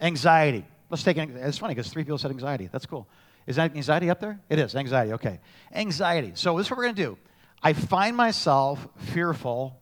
[0.00, 0.64] Anxiety.
[0.88, 1.30] Let's take it.
[1.30, 2.68] It's funny because three people said anxiety.
[2.70, 3.06] That's cool.
[3.46, 4.40] Is that anxiety up there?
[4.48, 4.74] It is.
[4.74, 5.12] Anxiety.
[5.14, 5.40] Okay.
[5.72, 6.32] Anxiety.
[6.34, 7.18] So this is what we're going to do.
[7.62, 9.76] I find myself fearful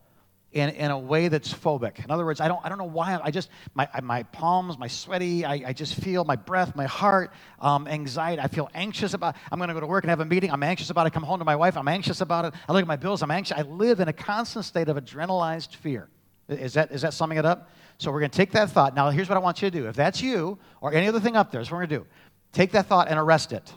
[0.51, 2.03] in, in a way that's phobic.
[2.03, 3.19] In other words, I don't, I don't know why.
[3.21, 7.31] I just, my, my palms, my sweaty, I, I just feel my breath, my heart,
[7.59, 8.41] um, anxiety.
[8.41, 10.51] I feel anxious about, I'm going to go to work and have a meeting.
[10.51, 11.13] I'm anxious about it.
[11.13, 11.77] Come home to my wife.
[11.77, 12.53] I'm anxious about it.
[12.67, 13.21] I look at my bills.
[13.21, 13.57] I'm anxious.
[13.57, 16.09] I live in a constant state of adrenalized fear.
[16.47, 17.69] Is that, is that summing it up?
[17.99, 18.95] So we're going to take that thought.
[18.95, 19.87] Now, here's what I want you to do.
[19.87, 22.09] If that's you or any other thing up there, that's what we're going to do.
[22.53, 23.71] Take that thought and arrest it.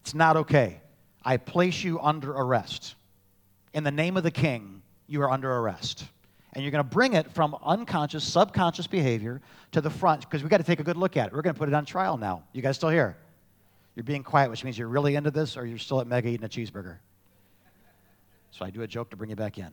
[0.00, 0.80] It's not okay.
[1.22, 2.94] I place you under arrest.
[3.74, 6.06] In the name of the king, you are under arrest.
[6.54, 9.42] And you're going to bring it from unconscious, subconscious behavior
[9.72, 11.32] to the front because we've got to take a good look at it.
[11.34, 12.44] We're going to put it on trial now.
[12.52, 13.16] You guys still here?
[13.94, 16.46] You're being quiet, which means you're really into this or you're still at Mega eating
[16.46, 16.96] a cheeseburger.
[18.52, 19.70] So I do a joke to bring you back in.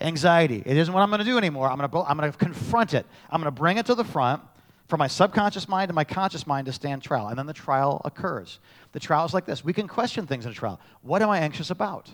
[0.00, 0.62] Anxiety.
[0.64, 1.70] It isn't what I'm going to do anymore.
[1.70, 3.06] I'm going to, confront it.
[3.30, 4.42] I'm going to bring it to the front
[4.88, 7.28] for my subconscious mind and my conscious mind to stand trial.
[7.28, 8.58] And then the trial occurs.
[8.92, 10.80] The trial is like this we can question things in a trial.
[11.02, 12.10] What am I anxious about?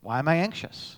[0.00, 0.96] Why am I anxious?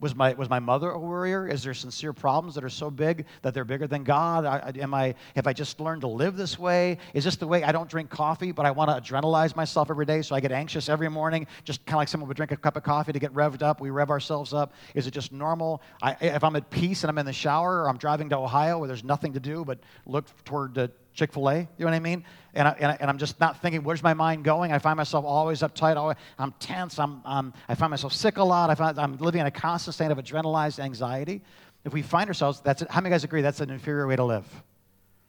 [0.00, 1.48] Was my, was my mother a worrier?
[1.48, 4.44] Is there sincere problems that are so big that they're bigger than God?
[4.44, 6.98] I, am I, have I just learned to live this way?
[7.14, 10.04] Is this the way I don't drink coffee, but I want to adrenalize myself every
[10.04, 12.56] day so I get anxious every morning, just kind of like someone would drink a
[12.56, 13.80] cup of coffee to get revved up?
[13.80, 14.74] We rev ourselves up.
[14.94, 15.80] Is it just normal?
[16.02, 18.78] I, if I'm at peace and I'm in the shower or I'm driving to Ohio
[18.78, 21.94] where there's nothing to do but look toward the Chick fil A, you know what
[21.94, 22.24] I mean?
[22.54, 24.72] And, I, and, I, am just not thinking, where's my mind going?
[24.72, 28.44] I find myself always uptight, always, I'm tense, I'm, um, I find myself sick a
[28.44, 31.42] lot, I find, I'm living in a constant state of adrenalized anxiety.
[31.84, 34.46] If we find ourselves, that's how many guys agree that's an inferior way to live?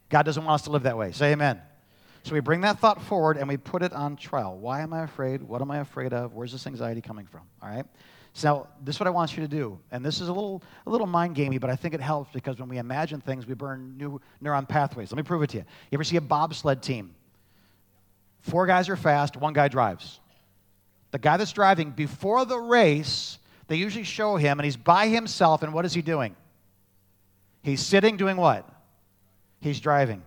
[0.09, 1.11] God doesn't want us to live that way.
[1.11, 1.61] Say amen.
[2.23, 4.57] So we bring that thought forward and we put it on trial.
[4.57, 5.43] Why am I afraid?
[5.43, 6.33] What am I afraid of?
[6.33, 7.41] Where's this anxiety coming from?
[7.61, 7.85] All right?
[8.37, 9.79] So this is what I want you to do.
[9.91, 12.59] And this is a little, a little mind gamey, but I think it helps because
[12.59, 15.09] when we imagine things, we burn new neuron pathways.
[15.09, 15.63] Let me prove it to you.
[15.89, 17.15] You ever see a bobsled team?
[18.41, 20.19] Four guys are fast, one guy drives.
[21.11, 25.63] The guy that's driving, before the race, they usually show him, and he's by himself,
[25.63, 26.35] and what is he doing?
[27.63, 28.69] He's sitting doing what?
[29.61, 30.21] He's driving.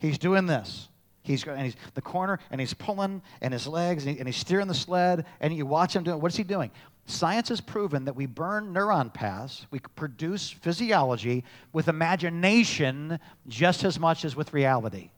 [0.00, 0.90] He's doing this.
[1.22, 4.36] He's, and he's the corner, and he's pulling, and his legs, and, he, and he's
[4.36, 6.20] steering the sled, and you watch him doing.
[6.20, 6.70] What is he doing?
[7.06, 13.98] Science has proven that we burn neuron paths, we produce physiology with imagination just as
[14.00, 15.10] much as with reality.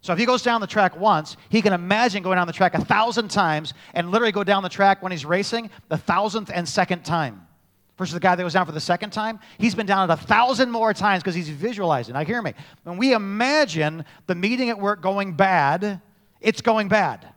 [0.00, 2.74] So if he goes down the track once, he can imagine going down the track
[2.74, 6.68] a thousand times and literally go down the track when he's racing the thousandth and
[6.68, 7.46] second time.
[7.98, 10.16] Versus the guy that goes down for the second time, he's been down it a
[10.16, 12.14] thousand more times because he's visualizing.
[12.14, 12.54] Now, hear me.
[12.84, 16.00] When we imagine the meeting at work going bad,
[16.40, 17.28] it's going bad.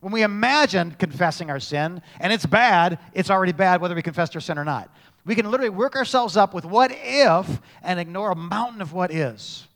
[0.00, 4.34] When we imagine confessing our sin and it's bad, it's already bad whether we confessed
[4.36, 4.94] our sin or not.
[5.24, 9.12] We can literally work ourselves up with what if and ignore a mountain of what
[9.12, 9.66] is.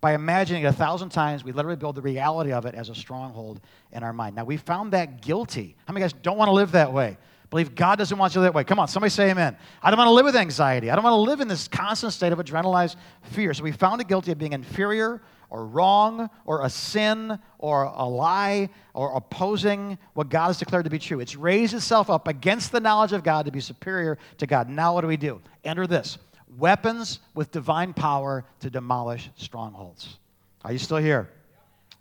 [0.00, 2.94] By imagining it a thousand times, we literally build the reality of it as a
[2.94, 4.36] stronghold in our mind.
[4.36, 5.76] Now, we found that guilty.
[5.86, 7.16] How many guys don't want to live that way?
[7.48, 8.64] Believe God doesn't want you that way.
[8.64, 9.56] Come on, somebody say amen.
[9.82, 10.90] I don't want to live with anxiety.
[10.90, 13.54] I don't want to live in this constant state of adrenalized fear.
[13.54, 15.22] So we found it guilty of being inferior
[15.54, 20.90] or wrong or a sin or a lie or opposing what God has declared to
[20.90, 21.20] be true.
[21.20, 24.68] It's raised itself up against the knowledge of God to be superior to God.
[24.68, 25.40] Now, what do we do?
[25.62, 26.18] Enter this
[26.58, 30.18] weapons with divine power to demolish strongholds.
[30.64, 31.30] Are you still here?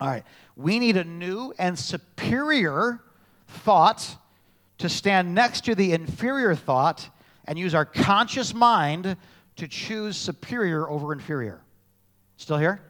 [0.02, 0.24] All right.
[0.56, 3.04] We need a new and superior
[3.48, 4.18] thought
[4.80, 7.08] to stand next to the inferior thought
[7.46, 9.16] and use our conscious mind
[9.58, 11.62] to choose superior over inferior.
[12.38, 12.82] Still here?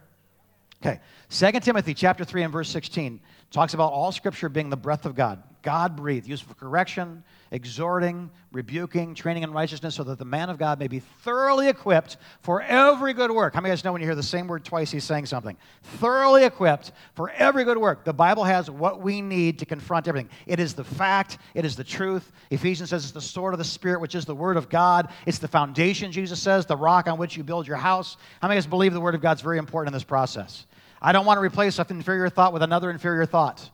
[0.85, 0.99] Okay.
[1.29, 5.15] 2 Timothy chapter 3 and verse 16 talks about all scripture being the breath of
[5.15, 5.41] God.
[5.61, 10.57] God breathed, used for correction, exhorting, rebuking, training in righteousness, so that the man of
[10.57, 13.53] God may be thoroughly equipped for every good work.
[13.53, 15.27] How many of you guys know when you hear the same word twice, he's saying
[15.27, 15.55] something?
[15.83, 18.03] Thoroughly equipped for every good work.
[18.03, 20.29] The Bible has what we need to confront everything.
[20.45, 22.29] It is the fact, it is the truth.
[22.51, 25.07] Ephesians says it's the sword of the Spirit, which is the Word of God.
[25.25, 28.17] It's the foundation, Jesus says, the rock on which you build your house.
[28.41, 30.65] How many of us believe the Word of God is very important in this process?
[31.03, 33.69] I don't want to replace an inferior thought with another inferior thought.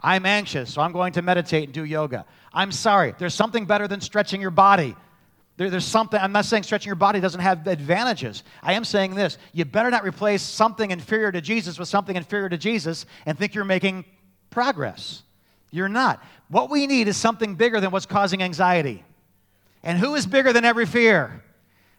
[0.00, 2.26] I'm anxious, so I'm going to meditate and do yoga.
[2.52, 4.96] I'm sorry, there's something better than stretching your body.
[5.56, 8.42] There, there's something, I'm not saying stretching your body doesn't have advantages.
[8.62, 12.48] I am saying this you better not replace something inferior to Jesus with something inferior
[12.48, 14.04] to Jesus and think you're making
[14.50, 15.22] progress.
[15.70, 16.22] You're not.
[16.48, 19.04] What we need is something bigger than what's causing anxiety.
[19.82, 21.42] And who is bigger than every fear?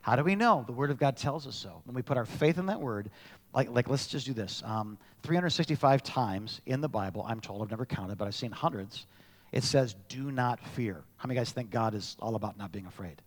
[0.02, 0.64] How do we know?
[0.66, 1.82] The Word of God tells us so.
[1.86, 3.10] When we put our faith in that Word,
[3.54, 4.62] like, like let's just do this.
[4.66, 9.06] Um, 365 times in the Bible, I'm told, I've never counted, but I've seen hundreds,
[9.52, 11.04] it says, do not fear.
[11.18, 13.22] How many guys think God is all about not being afraid?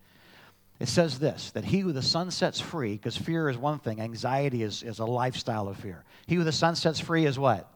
[0.79, 4.01] It says this that he who the Son sets free, because fear is one thing,
[4.01, 6.05] anxiety is, is a lifestyle of fear.
[6.27, 7.71] He who the Son sets free is what?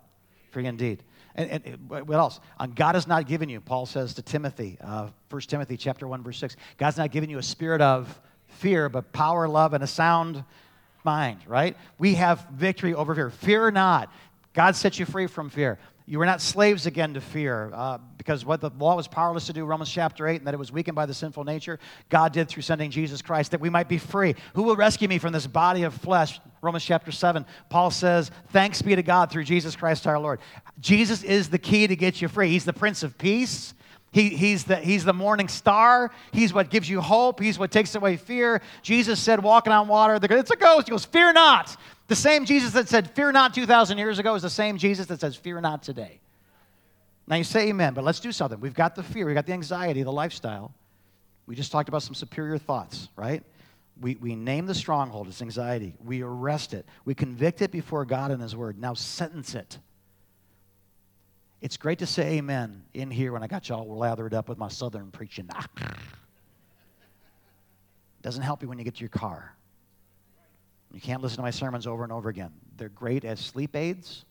[0.50, 1.02] Free indeed.
[1.34, 2.40] And, and, what else?
[2.58, 6.22] Uh, God has not given you, Paul says to Timothy, uh, 1 Timothy chapter 1,
[6.22, 9.86] verse 6, God's not given you a spirit of fear, but power, love, and a
[9.86, 10.44] sound
[11.04, 11.76] mind, right?
[11.98, 13.30] We have victory over fear.
[13.30, 14.12] Fear not.
[14.52, 15.78] God sets you free from fear.
[16.06, 19.54] You were not slaves again to fear, uh, because what the law was powerless to
[19.54, 21.78] do, Romans chapter 8, and that it was weakened by the sinful nature,
[22.10, 24.34] God did through sending Jesus Christ that we might be free.
[24.54, 26.40] Who will rescue me from this body of flesh?
[26.60, 27.46] Romans chapter 7.
[27.70, 30.40] Paul says, Thanks be to God through Jesus Christ our Lord.
[30.78, 32.50] Jesus is the key to get you free.
[32.50, 33.72] He's the Prince of Peace.
[34.14, 36.12] He, he's, the, he's the morning star.
[36.30, 37.40] He's what gives you hope.
[37.40, 38.62] He's what takes away fear.
[38.80, 40.86] Jesus said, walking on water, it's a ghost.
[40.86, 41.76] He goes, Fear not.
[42.06, 45.20] The same Jesus that said, Fear not 2,000 years ago is the same Jesus that
[45.20, 46.20] says, Fear not today.
[47.26, 48.60] Now you say amen, but let's do something.
[48.60, 50.72] We've got the fear, we've got the anxiety, the lifestyle.
[51.46, 53.42] We just talked about some superior thoughts, right?
[54.00, 55.96] We, we name the stronghold, it's anxiety.
[56.04, 56.86] We arrest it.
[57.04, 58.78] We convict it before God and His Word.
[58.78, 59.78] Now sentence it.
[61.60, 64.68] It's great to say amen in here when I got y'all lathered up with my
[64.68, 65.48] southern preaching.
[68.22, 69.54] Doesn't help you when you get to your car.
[70.92, 72.52] You can't listen to my sermons over and over again.
[72.76, 74.24] They're great as sleep aids,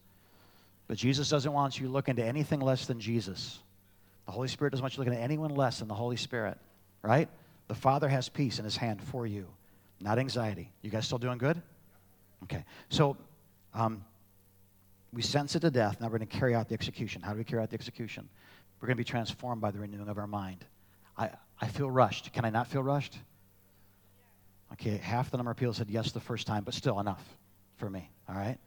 [0.88, 3.60] but Jesus doesn't want you looking to anything less than Jesus.
[4.26, 6.58] The Holy Spirit doesn't want you looking at anyone less than the Holy Spirit,
[7.02, 7.28] right?
[7.68, 9.48] The Father has peace in his hand for you,
[10.00, 10.72] not anxiety.
[10.82, 11.62] You guys still doing good?
[12.44, 12.64] Okay.
[12.90, 13.18] So,
[13.74, 14.04] um,
[15.14, 16.02] we sense it to death.
[16.02, 17.22] Now we're going to carry out the execution.
[17.22, 18.28] How do we carry out the execution?
[18.82, 20.66] We're going to be transformed by the renewing of our mind.
[21.18, 21.30] I,
[21.62, 22.34] I feel rushed.
[22.34, 23.18] Can I not feel rushed?
[24.74, 27.24] Okay, half the number of people said yes the first time, but still enough
[27.78, 28.10] for me.
[28.28, 28.58] All right?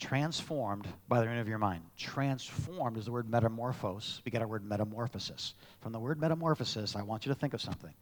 [0.00, 1.84] Transformed by the renewing of your mind.
[1.96, 4.20] Transformed is the word metamorphose.
[4.24, 5.54] We get our word metamorphosis.
[5.80, 7.94] From the word metamorphosis, I want you to think of something.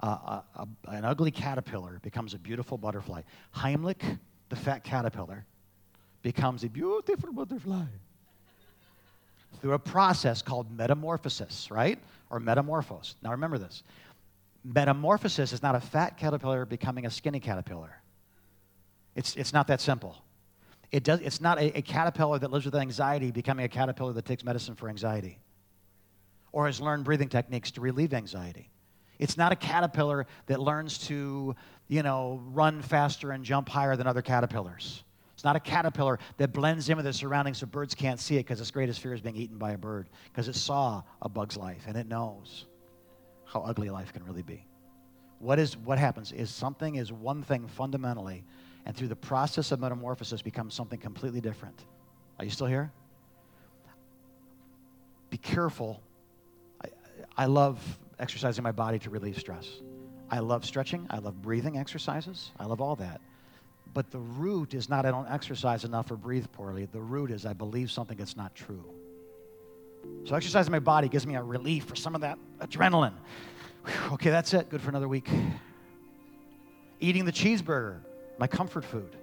[0.00, 3.22] Uh, a, a, an ugly caterpillar becomes a beautiful butterfly.
[3.54, 5.44] Heimlich, the fat caterpillar,
[6.22, 7.84] becomes a beautiful butterfly
[9.60, 11.98] through a process called metamorphosis, right?
[12.30, 13.16] Or metamorphose.
[13.22, 13.82] Now remember this
[14.64, 18.00] metamorphosis is not a fat caterpillar becoming a skinny caterpillar.
[19.14, 20.22] It's, it's not that simple.
[20.90, 24.24] It does, it's not a, a caterpillar that lives with anxiety becoming a caterpillar that
[24.24, 25.38] takes medicine for anxiety
[26.52, 28.70] or has learned breathing techniques to relieve anxiety.
[29.18, 31.56] It's not a caterpillar that learns to,
[31.88, 35.02] you know, run faster and jump higher than other caterpillars.
[35.42, 38.46] It's not a caterpillar that blends in with the surroundings so birds can't see it
[38.46, 41.56] because its greatest fear is being eaten by a bird because it saw a bug's
[41.56, 42.66] life and it knows
[43.44, 44.64] how ugly life can really be.
[45.40, 48.44] What, is, what happens is something is one thing fundamentally,
[48.86, 51.86] and through the process of metamorphosis becomes something completely different.
[52.38, 52.92] Are you still here?
[55.30, 56.00] Be careful.
[56.84, 56.88] I,
[57.36, 57.80] I love
[58.20, 59.68] exercising my body to relieve stress.
[60.30, 61.04] I love stretching.
[61.10, 62.52] I love breathing exercises.
[62.60, 63.20] I love all that.
[63.94, 66.86] But the root is not I don't exercise enough or breathe poorly.
[66.86, 68.84] The root is I believe something that's not true.
[70.24, 73.14] So exercising my body gives me a relief for some of that adrenaline.
[73.84, 74.70] Whew, okay, that's it.
[74.70, 75.28] Good for another week.
[77.00, 78.00] Eating the cheeseburger,
[78.38, 79.16] my comfort food.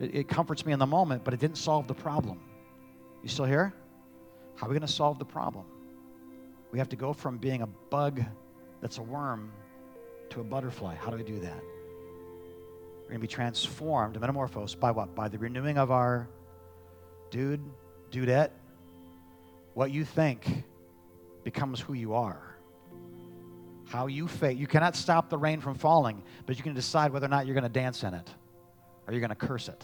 [0.00, 2.40] It, it comforts me in the moment, but it didn't solve the problem.
[3.22, 3.74] You still here?
[4.56, 5.64] How are we going to solve the problem?
[6.72, 8.22] We have to go from being a bug
[8.80, 9.52] that's a worm
[10.30, 10.94] to a butterfly.
[10.94, 11.62] How do we do that?
[13.10, 15.16] We're going to be transformed, metamorphosed by what?
[15.16, 16.28] By the renewing of our
[17.32, 17.60] dude,
[18.12, 18.50] dudette.
[19.74, 20.46] What you think
[21.42, 22.54] becomes who you are.
[23.86, 24.56] How you face.
[24.56, 27.54] You cannot stop the rain from falling, but you can decide whether or not you're
[27.54, 28.30] going to dance in it
[29.08, 29.82] or you're going to curse it.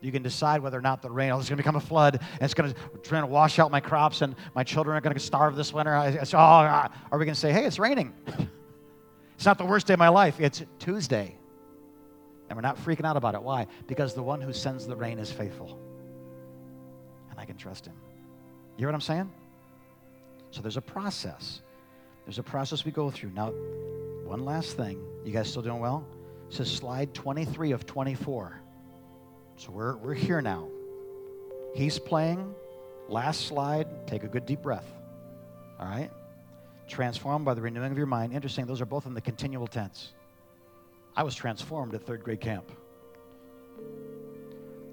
[0.00, 2.42] You can decide whether or not the rain, oh, going to become a flood, and
[2.42, 5.20] it's going to try to wash out my crops, and my children are going to
[5.20, 5.94] starve this winter.
[5.94, 6.92] I, I, oh, ah.
[7.12, 8.12] are we going to say, hey, it's raining?
[9.36, 10.40] it's not the worst day of my life.
[10.40, 11.36] It's Tuesday.
[12.50, 13.42] And we're not freaking out about it.
[13.42, 13.68] Why?
[13.86, 15.78] Because the one who sends the rain is faithful.
[17.30, 17.94] And I can trust him.
[18.76, 19.32] You hear what I'm saying?
[20.50, 21.62] So there's a process.
[22.26, 23.30] There's a process we go through.
[23.30, 23.52] Now,
[24.24, 25.00] one last thing.
[25.24, 26.04] You guys still doing well?
[26.48, 28.60] It says slide 23 of 24.
[29.56, 30.68] So we're, we're here now.
[31.76, 32.52] He's playing.
[33.08, 34.08] Last slide.
[34.08, 34.90] Take a good deep breath.
[35.78, 36.10] All right?
[36.88, 38.32] Transformed by the renewing of your mind.
[38.32, 40.14] Interesting, those are both in the continual tense.
[41.16, 42.70] I was transformed at third grade camp.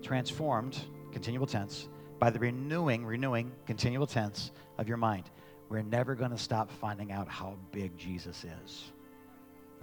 [0.01, 0.80] Transformed,
[1.12, 1.88] continual tense,
[2.19, 5.30] by the renewing, renewing, continual tense of your mind.
[5.69, 8.91] We're never going to stop finding out how big Jesus is.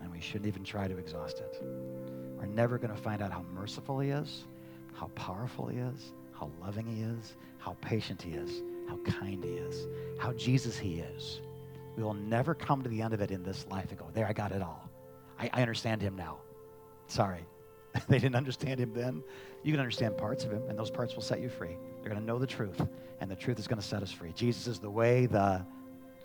[0.00, 1.62] And we shouldn't even try to exhaust it.
[2.36, 4.44] We're never going to find out how merciful He is,
[4.94, 9.50] how powerful He is, how loving He is, how patient He is, how kind He
[9.50, 9.86] is,
[10.18, 11.40] how Jesus He is.
[11.96, 14.26] We will never come to the end of it in this life and go, There,
[14.26, 14.90] I got it all.
[15.38, 16.38] I, I understand Him now.
[17.06, 17.44] Sorry.
[18.08, 19.22] they didn't understand Him then.
[19.62, 21.76] You can understand parts of Him, and those parts will set you free.
[22.02, 22.80] You're going to know the truth,
[23.20, 24.32] and the truth is going to set us free.
[24.34, 25.64] Jesus is the way, the.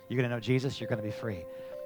[0.08, 1.44] You're going to know Jesus, you're going to be free.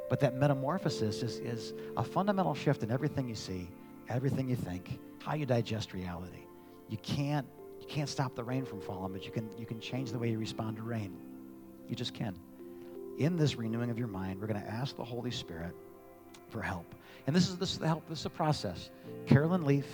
[0.08, 3.68] But that metamorphosis is, is a fundamental shift in everything you see,
[4.08, 6.46] everything you think, how you digest reality.
[6.88, 7.46] You can't,
[7.80, 10.30] you can't stop the rain from falling, but you can, you can change the way
[10.30, 11.16] you respond to rain.
[11.88, 12.38] You just can.
[13.18, 15.74] In this renewing of your mind, we're going to ask the Holy Spirit
[16.54, 16.94] for help.
[17.26, 18.90] And this is, this is the help, this is a process.
[19.26, 19.86] Caroline Leaf,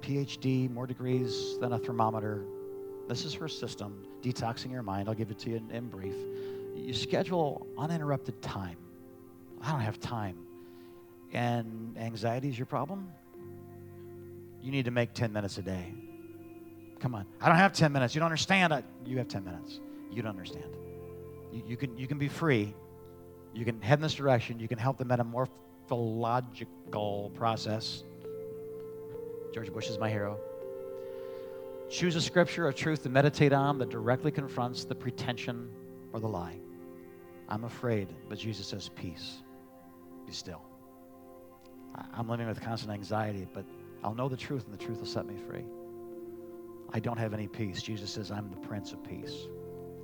[0.00, 2.42] PhD, more degrees than a thermometer.
[3.06, 5.08] This is her system, detoxing your mind.
[5.08, 6.14] I'll give it to you in, in brief.
[6.74, 8.78] You schedule uninterrupted time.
[9.60, 10.38] I don't have time.
[11.34, 13.12] And anxiety is your problem?
[14.62, 15.92] You need to make 10 minutes a day.
[16.98, 17.26] Come on.
[17.42, 18.14] I don't have 10 minutes.
[18.14, 18.72] You don't understand.
[18.72, 19.80] I, you have 10 minutes.
[20.10, 20.76] You don't understand.
[21.52, 22.74] You, you, can, you can be free.
[23.52, 24.60] You can head in this direction.
[24.60, 25.04] You can help the
[25.90, 28.04] metamorphological process.
[29.52, 30.38] George Bush is my hero.
[31.90, 35.68] Choose a scripture or truth to meditate on that directly confronts the pretension
[36.12, 36.58] or the lie.
[37.48, 39.42] I'm afraid, but Jesus says, Peace.
[40.26, 40.62] Be still.
[42.14, 43.64] I'm living with constant anxiety, but
[44.04, 45.64] I'll know the truth, and the truth will set me free.
[46.92, 47.82] I don't have any peace.
[47.82, 49.48] Jesus says, I'm the Prince of Peace.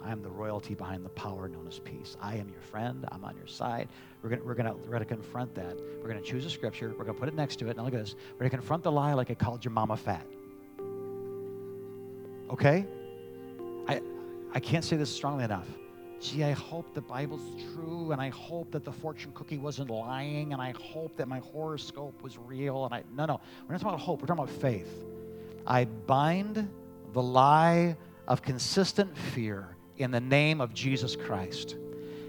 [0.07, 2.17] I am the royalty behind the power known as peace.
[2.21, 3.05] I am your friend.
[3.11, 3.89] I'm on your side.
[4.23, 5.77] We're going we're gonna, we're gonna confront that.
[6.01, 6.95] We're going to choose a scripture.
[6.97, 7.77] We're going to put it next to it.
[7.77, 8.15] Now look at this.
[8.35, 10.25] We're going to confront the lie like I called your mama fat.
[12.51, 12.87] Okay?
[13.89, 14.01] I,
[14.55, 15.67] I can't say this strongly enough.
[16.21, 17.43] Gee, I hope the Bible's
[17.75, 21.41] true, and I hope that the fortune cookie wasn't lying, and I hope that my
[21.41, 22.85] horoscope was real.
[22.85, 24.23] And I no, no, we're not talking about hope.
[24.23, 25.05] We're talking about faith.
[25.67, 26.71] I bind
[27.13, 27.97] the lie
[28.29, 31.77] of consistent fear in the name of Jesus Christ.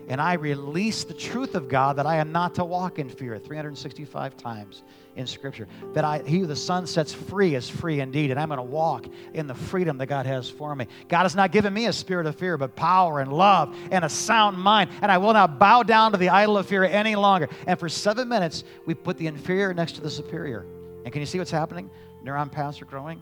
[0.09, 3.37] And I release the truth of God that I am not to walk in fear
[3.37, 4.83] 365 times
[5.17, 5.67] in Scripture.
[5.93, 8.31] That I, he who the Son sets free is free indeed.
[8.31, 10.87] And I'm going to walk in the freedom that God has for me.
[11.09, 14.09] God has not given me a spirit of fear, but power and love and a
[14.09, 14.91] sound mind.
[15.01, 17.49] And I will not bow down to the idol of fear any longer.
[17.65, 20.65] And for seven minutes, we put the inferior next to the superior.
[21.03, 21.89] And can you see what's happening?
[22.23, 23.19] Neuron paths are growing.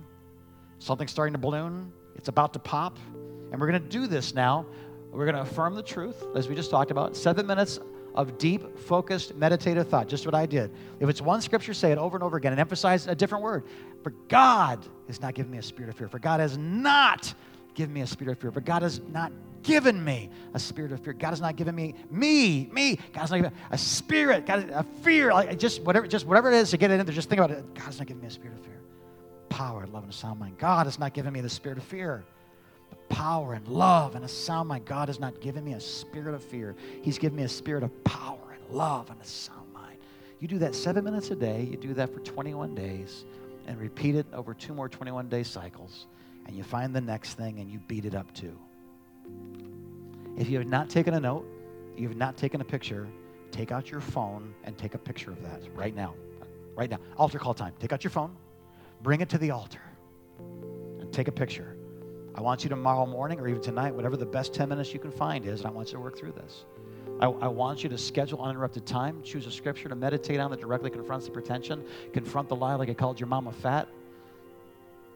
[0.77, 1.91] Something's starting to balloon.
[2.15, 2.99] It's about to pop.
[3.51, 4.65] And we're going to do this now.
[5.11, 7.15] We're going to affirm the truth, as we just talked about.
[7.15, 7.79] Seven minutes
[8.15, 10.71] of deep, focused, meditative thought, just what I did.
[10.99, 13.63] If it's one scripture, say it over and over again and emphasize a different word.
[14.03, 16.07] For God has not given me a spirit of fear.
[16.07, 17.33] For God has not
[17.73, 18.51] given me a spirit of fear.
[18.51, 19.31] For God has not
[19.63, 21.13] given me a spirit of fear.
[21.13, 22.95] God has not given me me me.
[23.13, 24.45] God has not given a spirit.
[24.45, 25.33] God a fear.
[25.33, 27.15] Like just whatever, just whatever it is to get it in there.
[27.15, 27.73] Just think about it.
[27.73, 28.79] God has not given me a spirit of fear.
[29.49, 30.57] Power, love, and a sound mind.
[30.57, 32.23] God has not given me the spirit of fear
[33.09, 34.85] power and love and a sound mind.
[34.85, 36.75] God has not given me a spirit of fear.
[37.01, 39.97] He's given me a spirit of power and love and a sound mind.
[40.39, 41.67] You do that seven minutes a day.
[41.69, 43.25] You do that for 21 days
[43.67, 46.07] and repeat it over two more 21 day cycles.
[46.45, 48.57] And you find the next thing and you beat it up too.
[50.37, 51.45] If you have not taken a note,
[51.97, 53.07] you have not taken a picture,
[53.51, 56.13] take out your phone and take a picture of that right now.
[56.75, 56.99] Right now.
[57.17, 57.73] Altar call time.
[57.79, 58.35] Take out your phone,
[59.01, 59.81] bring it to the altar,
[60.99, 61.74] and take a picture.
[62.35, 65.11] I want you tomorrow morning or even tonight, whatever the best 10 minutes you can
[65.11, 66.65] find is, and I want you to work through this.
[67.21, 70.59] I, I, want you to schedule uninterrupted time, choose a scripture to meditate on that
[70.59, 73.87] directly confronts the pretension, confront the lie like I called your mama fat,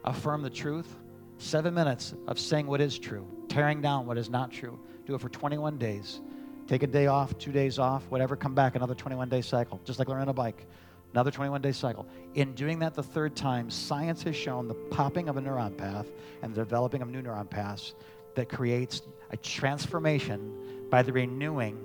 [0.04, 0.96] affirm the truth.
[1.36, 4.78] Seven minutes of saying what is true, tearing down what is not true.
[5.06, 6.20] Do it for 21 days.
[6.66, 9.98] Take a day off, two days off, whatever, come back, another 21 day cycle, just
[9.98, 10.66] like learning a bike.
[11.12, 12.06] Another 21 day cycle.
[12.34, 16.06] In doing that the third time, science has shown the popping of a neuron path
[16.42, 17.94] and the developing of new neuron paths
[18.36, 21.78] that creates a transformation by the renewing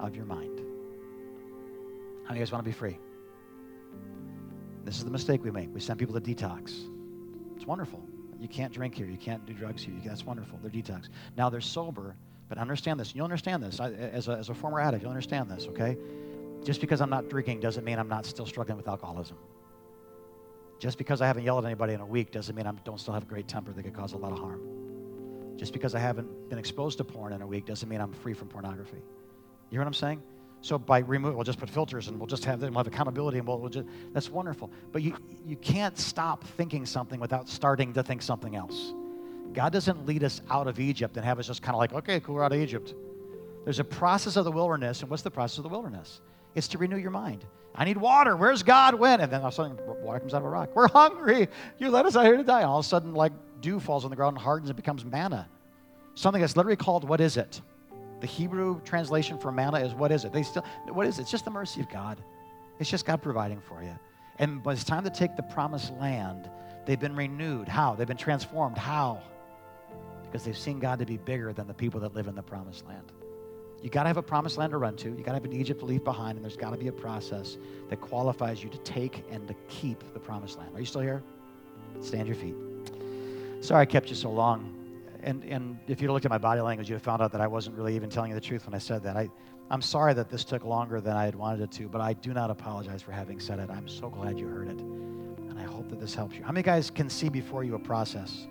[0.00, 0.58] of your mind.
[2.24, 2.98] How many of you guys want to be free?
[4.84, 5.72] This is the mistake we make.
[5.72, 6.88] We send people to detox.
[7.56, 8.02] It's wonderful.
[8.40, 9.06] You can't drink here.
[9.06, 9.94] You can't do drugs here.
[10.04, 10.58] That's wonderful.
[10.60, 11.08] They're detox.
[11.36, 12.16] Now they're sober,
[12.48, 13.14] but understand this.
[13.14, 13.78] You'll understand this.
[13.78, 15.96] I, as, a, as a former addict, you'll understand this, okay?
[16.64, 19.36] Just because I'm not drinking doesn't mean I'm not still struggling with alcoholism.
[20.78, 23.14] Just because I haven't yelled at anybody in a week doesn't mean I don't still
[23.14, 24.60] have a great temper that could cause a lot of harm.
[25.56, 28.34] Just because I haven't been exposed to porn in a week doesn't mean I'm free
[28.34, 28.96] from pornography.
[28.96, 29.02] You
[29.70, 30.22] hear what I'm saying?
[30.60, 33.46] So by remove, we'll just put filters and we'll just have we'll have accountability and
[33.46, 34.70] we'll, we'll just that's wonderful.
[34.92, 38.94] But you you can't stop thinking something without starting to think something else.
[39.52, 42.20] God doesn't lead us out of Egypt and have us just kind of like, okay,
[42.20, 42.94] cool, we're out of Egypt.
[43.64, 46.20] There's a process of the wilderness, and what's the process of the wilderness?
[46.54, 47.44] It's to renew your mind.
[47.74, 48.36] I need water.
[48.36, 48.94] Where's God?
[48.94, 49.20] When?
[49.20, 50.70] And then all of a sudden, water comes out of a rock.
[50.74, 51.48] We're hungry.
[51.78, 52.60] You let us out here to die.
[52.60, 55.04] And all of a sudden, like dew falls on the ground and hardens and becomes
[55.04, 55.48] manna.
[56.14, 57.62] Something that's literally called what is it?
[58.20, 60.32] The Hebrew translation for manna is what is it?
[60.32, 61.22] They still what is it?
[61.22, 62.22] It's just the mercy of God.
[62.78, 63.98] It's just God providing for you.
[64.38, 66.50] And when it's time to take the promised land,
[66.84, 67.68] they've been renewed.
[67.68, 67.94] How?
[67.94, 68.76] They've been transformed.
[68.76, 69.22] How?
[70.24, 72.86] Because they've seen God to be bigger than the people that live in the promised
[72.86, 73.12] land.
[73.82, 75.08] You got to have a promised land to run to.
[75.10, 76.92] You got to have an Egypt to leave behind, and there's got to be a
[76.92, 77.58] process
[77.90, 80.74] that qualifies you to take and to keep the promised land.
[80.74, 81.22] Are you still here?
[82.00, 82.54] Stand your feet.
[83.60, 84.78] Sorry I kept you so long.
[85.24, 87.46] And, and if you'd looked at my body language, you'd have found out that I
[87.46, 89.16] wasn't really even telling you the truth when I said that.
[89.16, 89.28] I,
[89.70, 92.32] I'm sorry that this took longer than I had wanted it to, but I do
[92.32, 93.70] not apologize for having said it.
[93.70, 94.78] I'm so glad you heard it.
[94.80, 96.42] And I hope that this helps you.
[96.42, 98.46] How many guys can see before you a process?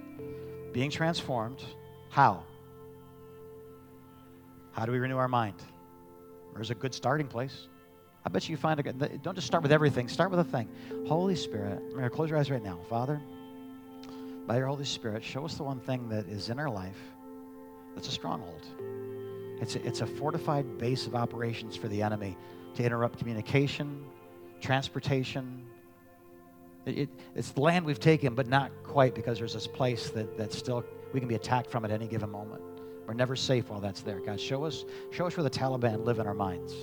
[0.72, 1.64] Being transformed.
[2.10, 2.44] How?
[4.72, 5.62] How do we renew our mind?
[6.54, 7.68] There's a good starting place.
[8.26, 10.70] I bet you find a good, don't just start with everything, start with a thing.
[11.08, 12.80] Holy Spirit, I'm going to close your eyes right now.
[12.90, 13.20] Father,
[14.48, 17.00] by your Holy Spirit, show us the one thing that is in our life
[17.96, 18.66] that's a stronghold.
[19.60, 22.38] It's a, it's a fortified base of operations for the enemy
[22.76, 24.06] to interrupt communication,
[24.60, 25.66] transportation.
[26.86, 30.38] It, it, it's the land we've taken, but not quite because there's this place that,
[30.38, 32.62] that still we can be attacked from at any given moment.
[33.08, 34.20] We're never safe while that's there.
[34.20, 36.74] God, show us, show us where the Taliban live in our minds.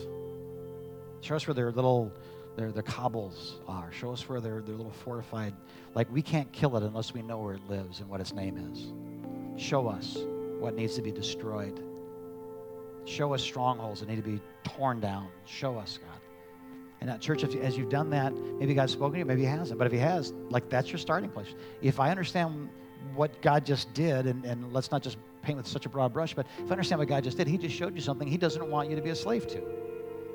[1.21, 2.13] Show us where their little
[2.59, 3.93] their, their cobbles are.
[3.93, 5.55] Show us where their, their little fortified,
[5.95, 8.59] like we can't kill it unless we know where it lives and what its name
[8.73, 8.93] is.
[9.63, 10.19] Show us
[10.59, 11.81] what needs to be destroyed.
[13.05, 15.29] Show us strongholds that need to be torn down.
[15.47, 16.21] Show us, God.
[17.01, 19.47] And that church, if, as you've done that, maybe God's spoken to you, maybe He
[19.47, 19.79] hasn't.
[19.79, 21.55] But if He has, like that's your starting place.
[21.81, 22.71] If I understand
[23.15, 25.17] what God just did, and, and let's not just
[25.49, 27.57] paint with such a broad brush, but if I understand what God just did, He
[27.57, 29.63] just showed you something He doesn't want you to be a slave to.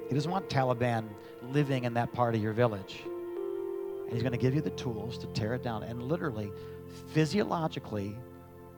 [0.09, 1.07] He doesn't want Taliban
[1.51, 3.03] living in that part of your village.
[3.05, 5.83] And He's going to give you the tools to tear it down.
[5.83, 6.51] And literally,
[7.13, 8.17] physiologically,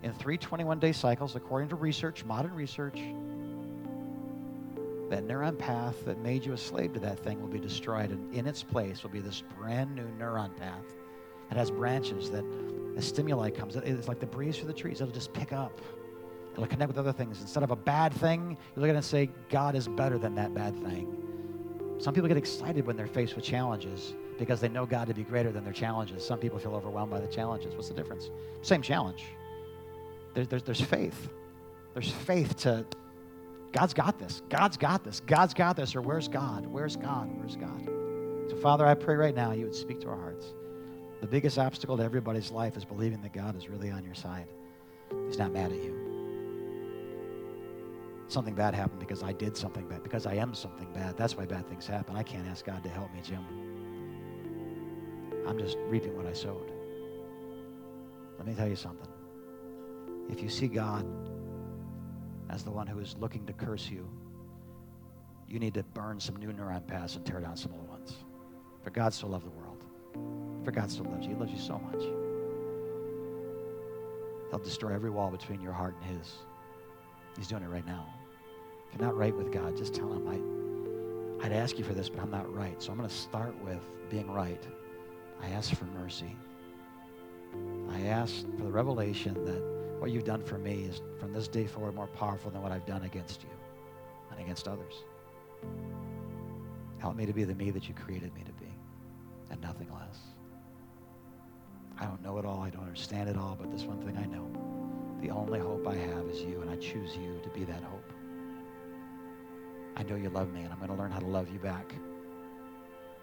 [0.03, 2.99] in 321 day cycles, according to research, modern research,
[5.09, 8.11] that neuron path that made you a slave to that thing will be destroyed.
[8.11, 10.83] And in its place will be this brand new neuron path.
[11.49, 12.43] It has branches that,
[12.97, 14.99] as stimuli comes, it's like the breeze through the trees.
[14.99, 15.79] It'll just pick up
[16.55, 17.41] It'll connect with other things.
[17.41, 20.35] Instead of a bad thing, you look at it and say, God is better than
[20.35, 21.13] that bad thing.
[21.99, 25.23] Some people get excited when they're faced with challenges because they know God to be
[25.23, 26.25] greater than their challenges.
[26.25, 27.75] Some people feel overwhelmed by the challenges.
[27.75, 28.29] What's the difference?
[28.61, 29.25] Same challenge.
[30.33, 31.29] There, there's, there's faith.
[31.93, 32.85] There's faith to,
[33.73, 34.41] God's got this.
[34.47, 35.19] God's got this.
[35.19, 35.93] God's got this.
[35.93, 36.65] Or where's God?
[36.65, 37.29] Where's God?
[37.37, 37.85] Where's God?
[38.49, 40.53] So, Father, I pray right now you would speak to our hearts.
[41.19, 44.47] The biggest obstacle to everybody's life is believing that God is really on your side.
[45.27, 46.04] He's not mad at you
[48.27, 51.17] something bad happened because I did something bad, because I am something bad.
[51.17, 52.15] That's why bad things happen.
[52.15, 53.45] I can't ask God to help me, Jim.
[55.47, 56.71] I'm just reaping what I sowed.
[58.37, 59.07] Let me tell you something.
[60.29, 61.05] If you see God
[62.49, 64.09] as the one who is looking to curse you,
[65.47, 68.15] you need to burn some new neuron paths and tear down some old ones.
[68.83, 69.83] For God so loved the world.
[70.63, 71.33] For God so loves you.
[71.33, 72.01] He loves you so much.
[74.49, 76.33] He'll destroy every wall between your heart and His.
[77.37, 78.05] He's doing it right now.
[78.87, 80.27] If you're not right with God, just tell him,
[81.41, 82.81] I, I'd ask you for this, but I'm not right.
[82.81, 83.79] So I'm going to start with
[84.09, 84.61] being right.
[85.41, 86.35] I ask for mercy.
[87.91, 91.65] I ask for the revelation that what you've done for me is from this day
[91.65, 93.49] forward more powerful than what I've done against you
[94.31, 94.93] and against others.
[96.99, 98.71] Help me to be the me that you created me to be
[99.51, 100.19] and nothing less.
[101.99, 104.25] I don't know it all, I don't understand it all, but this one thing I
[104.25, 104.74] know
[105.25, 108.13] the only hope I have is you, and I choose you to be that hope.
[109.97, 111.95] I know you love me, and I'm going to learn how to love you back.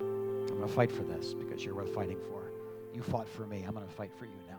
[0.00, 2.50] I'm going to fight for this because you're worth fighting for.
[2.92, 3.64] You fought for me.
[3.64, 4.58] I'm going to fight for you now.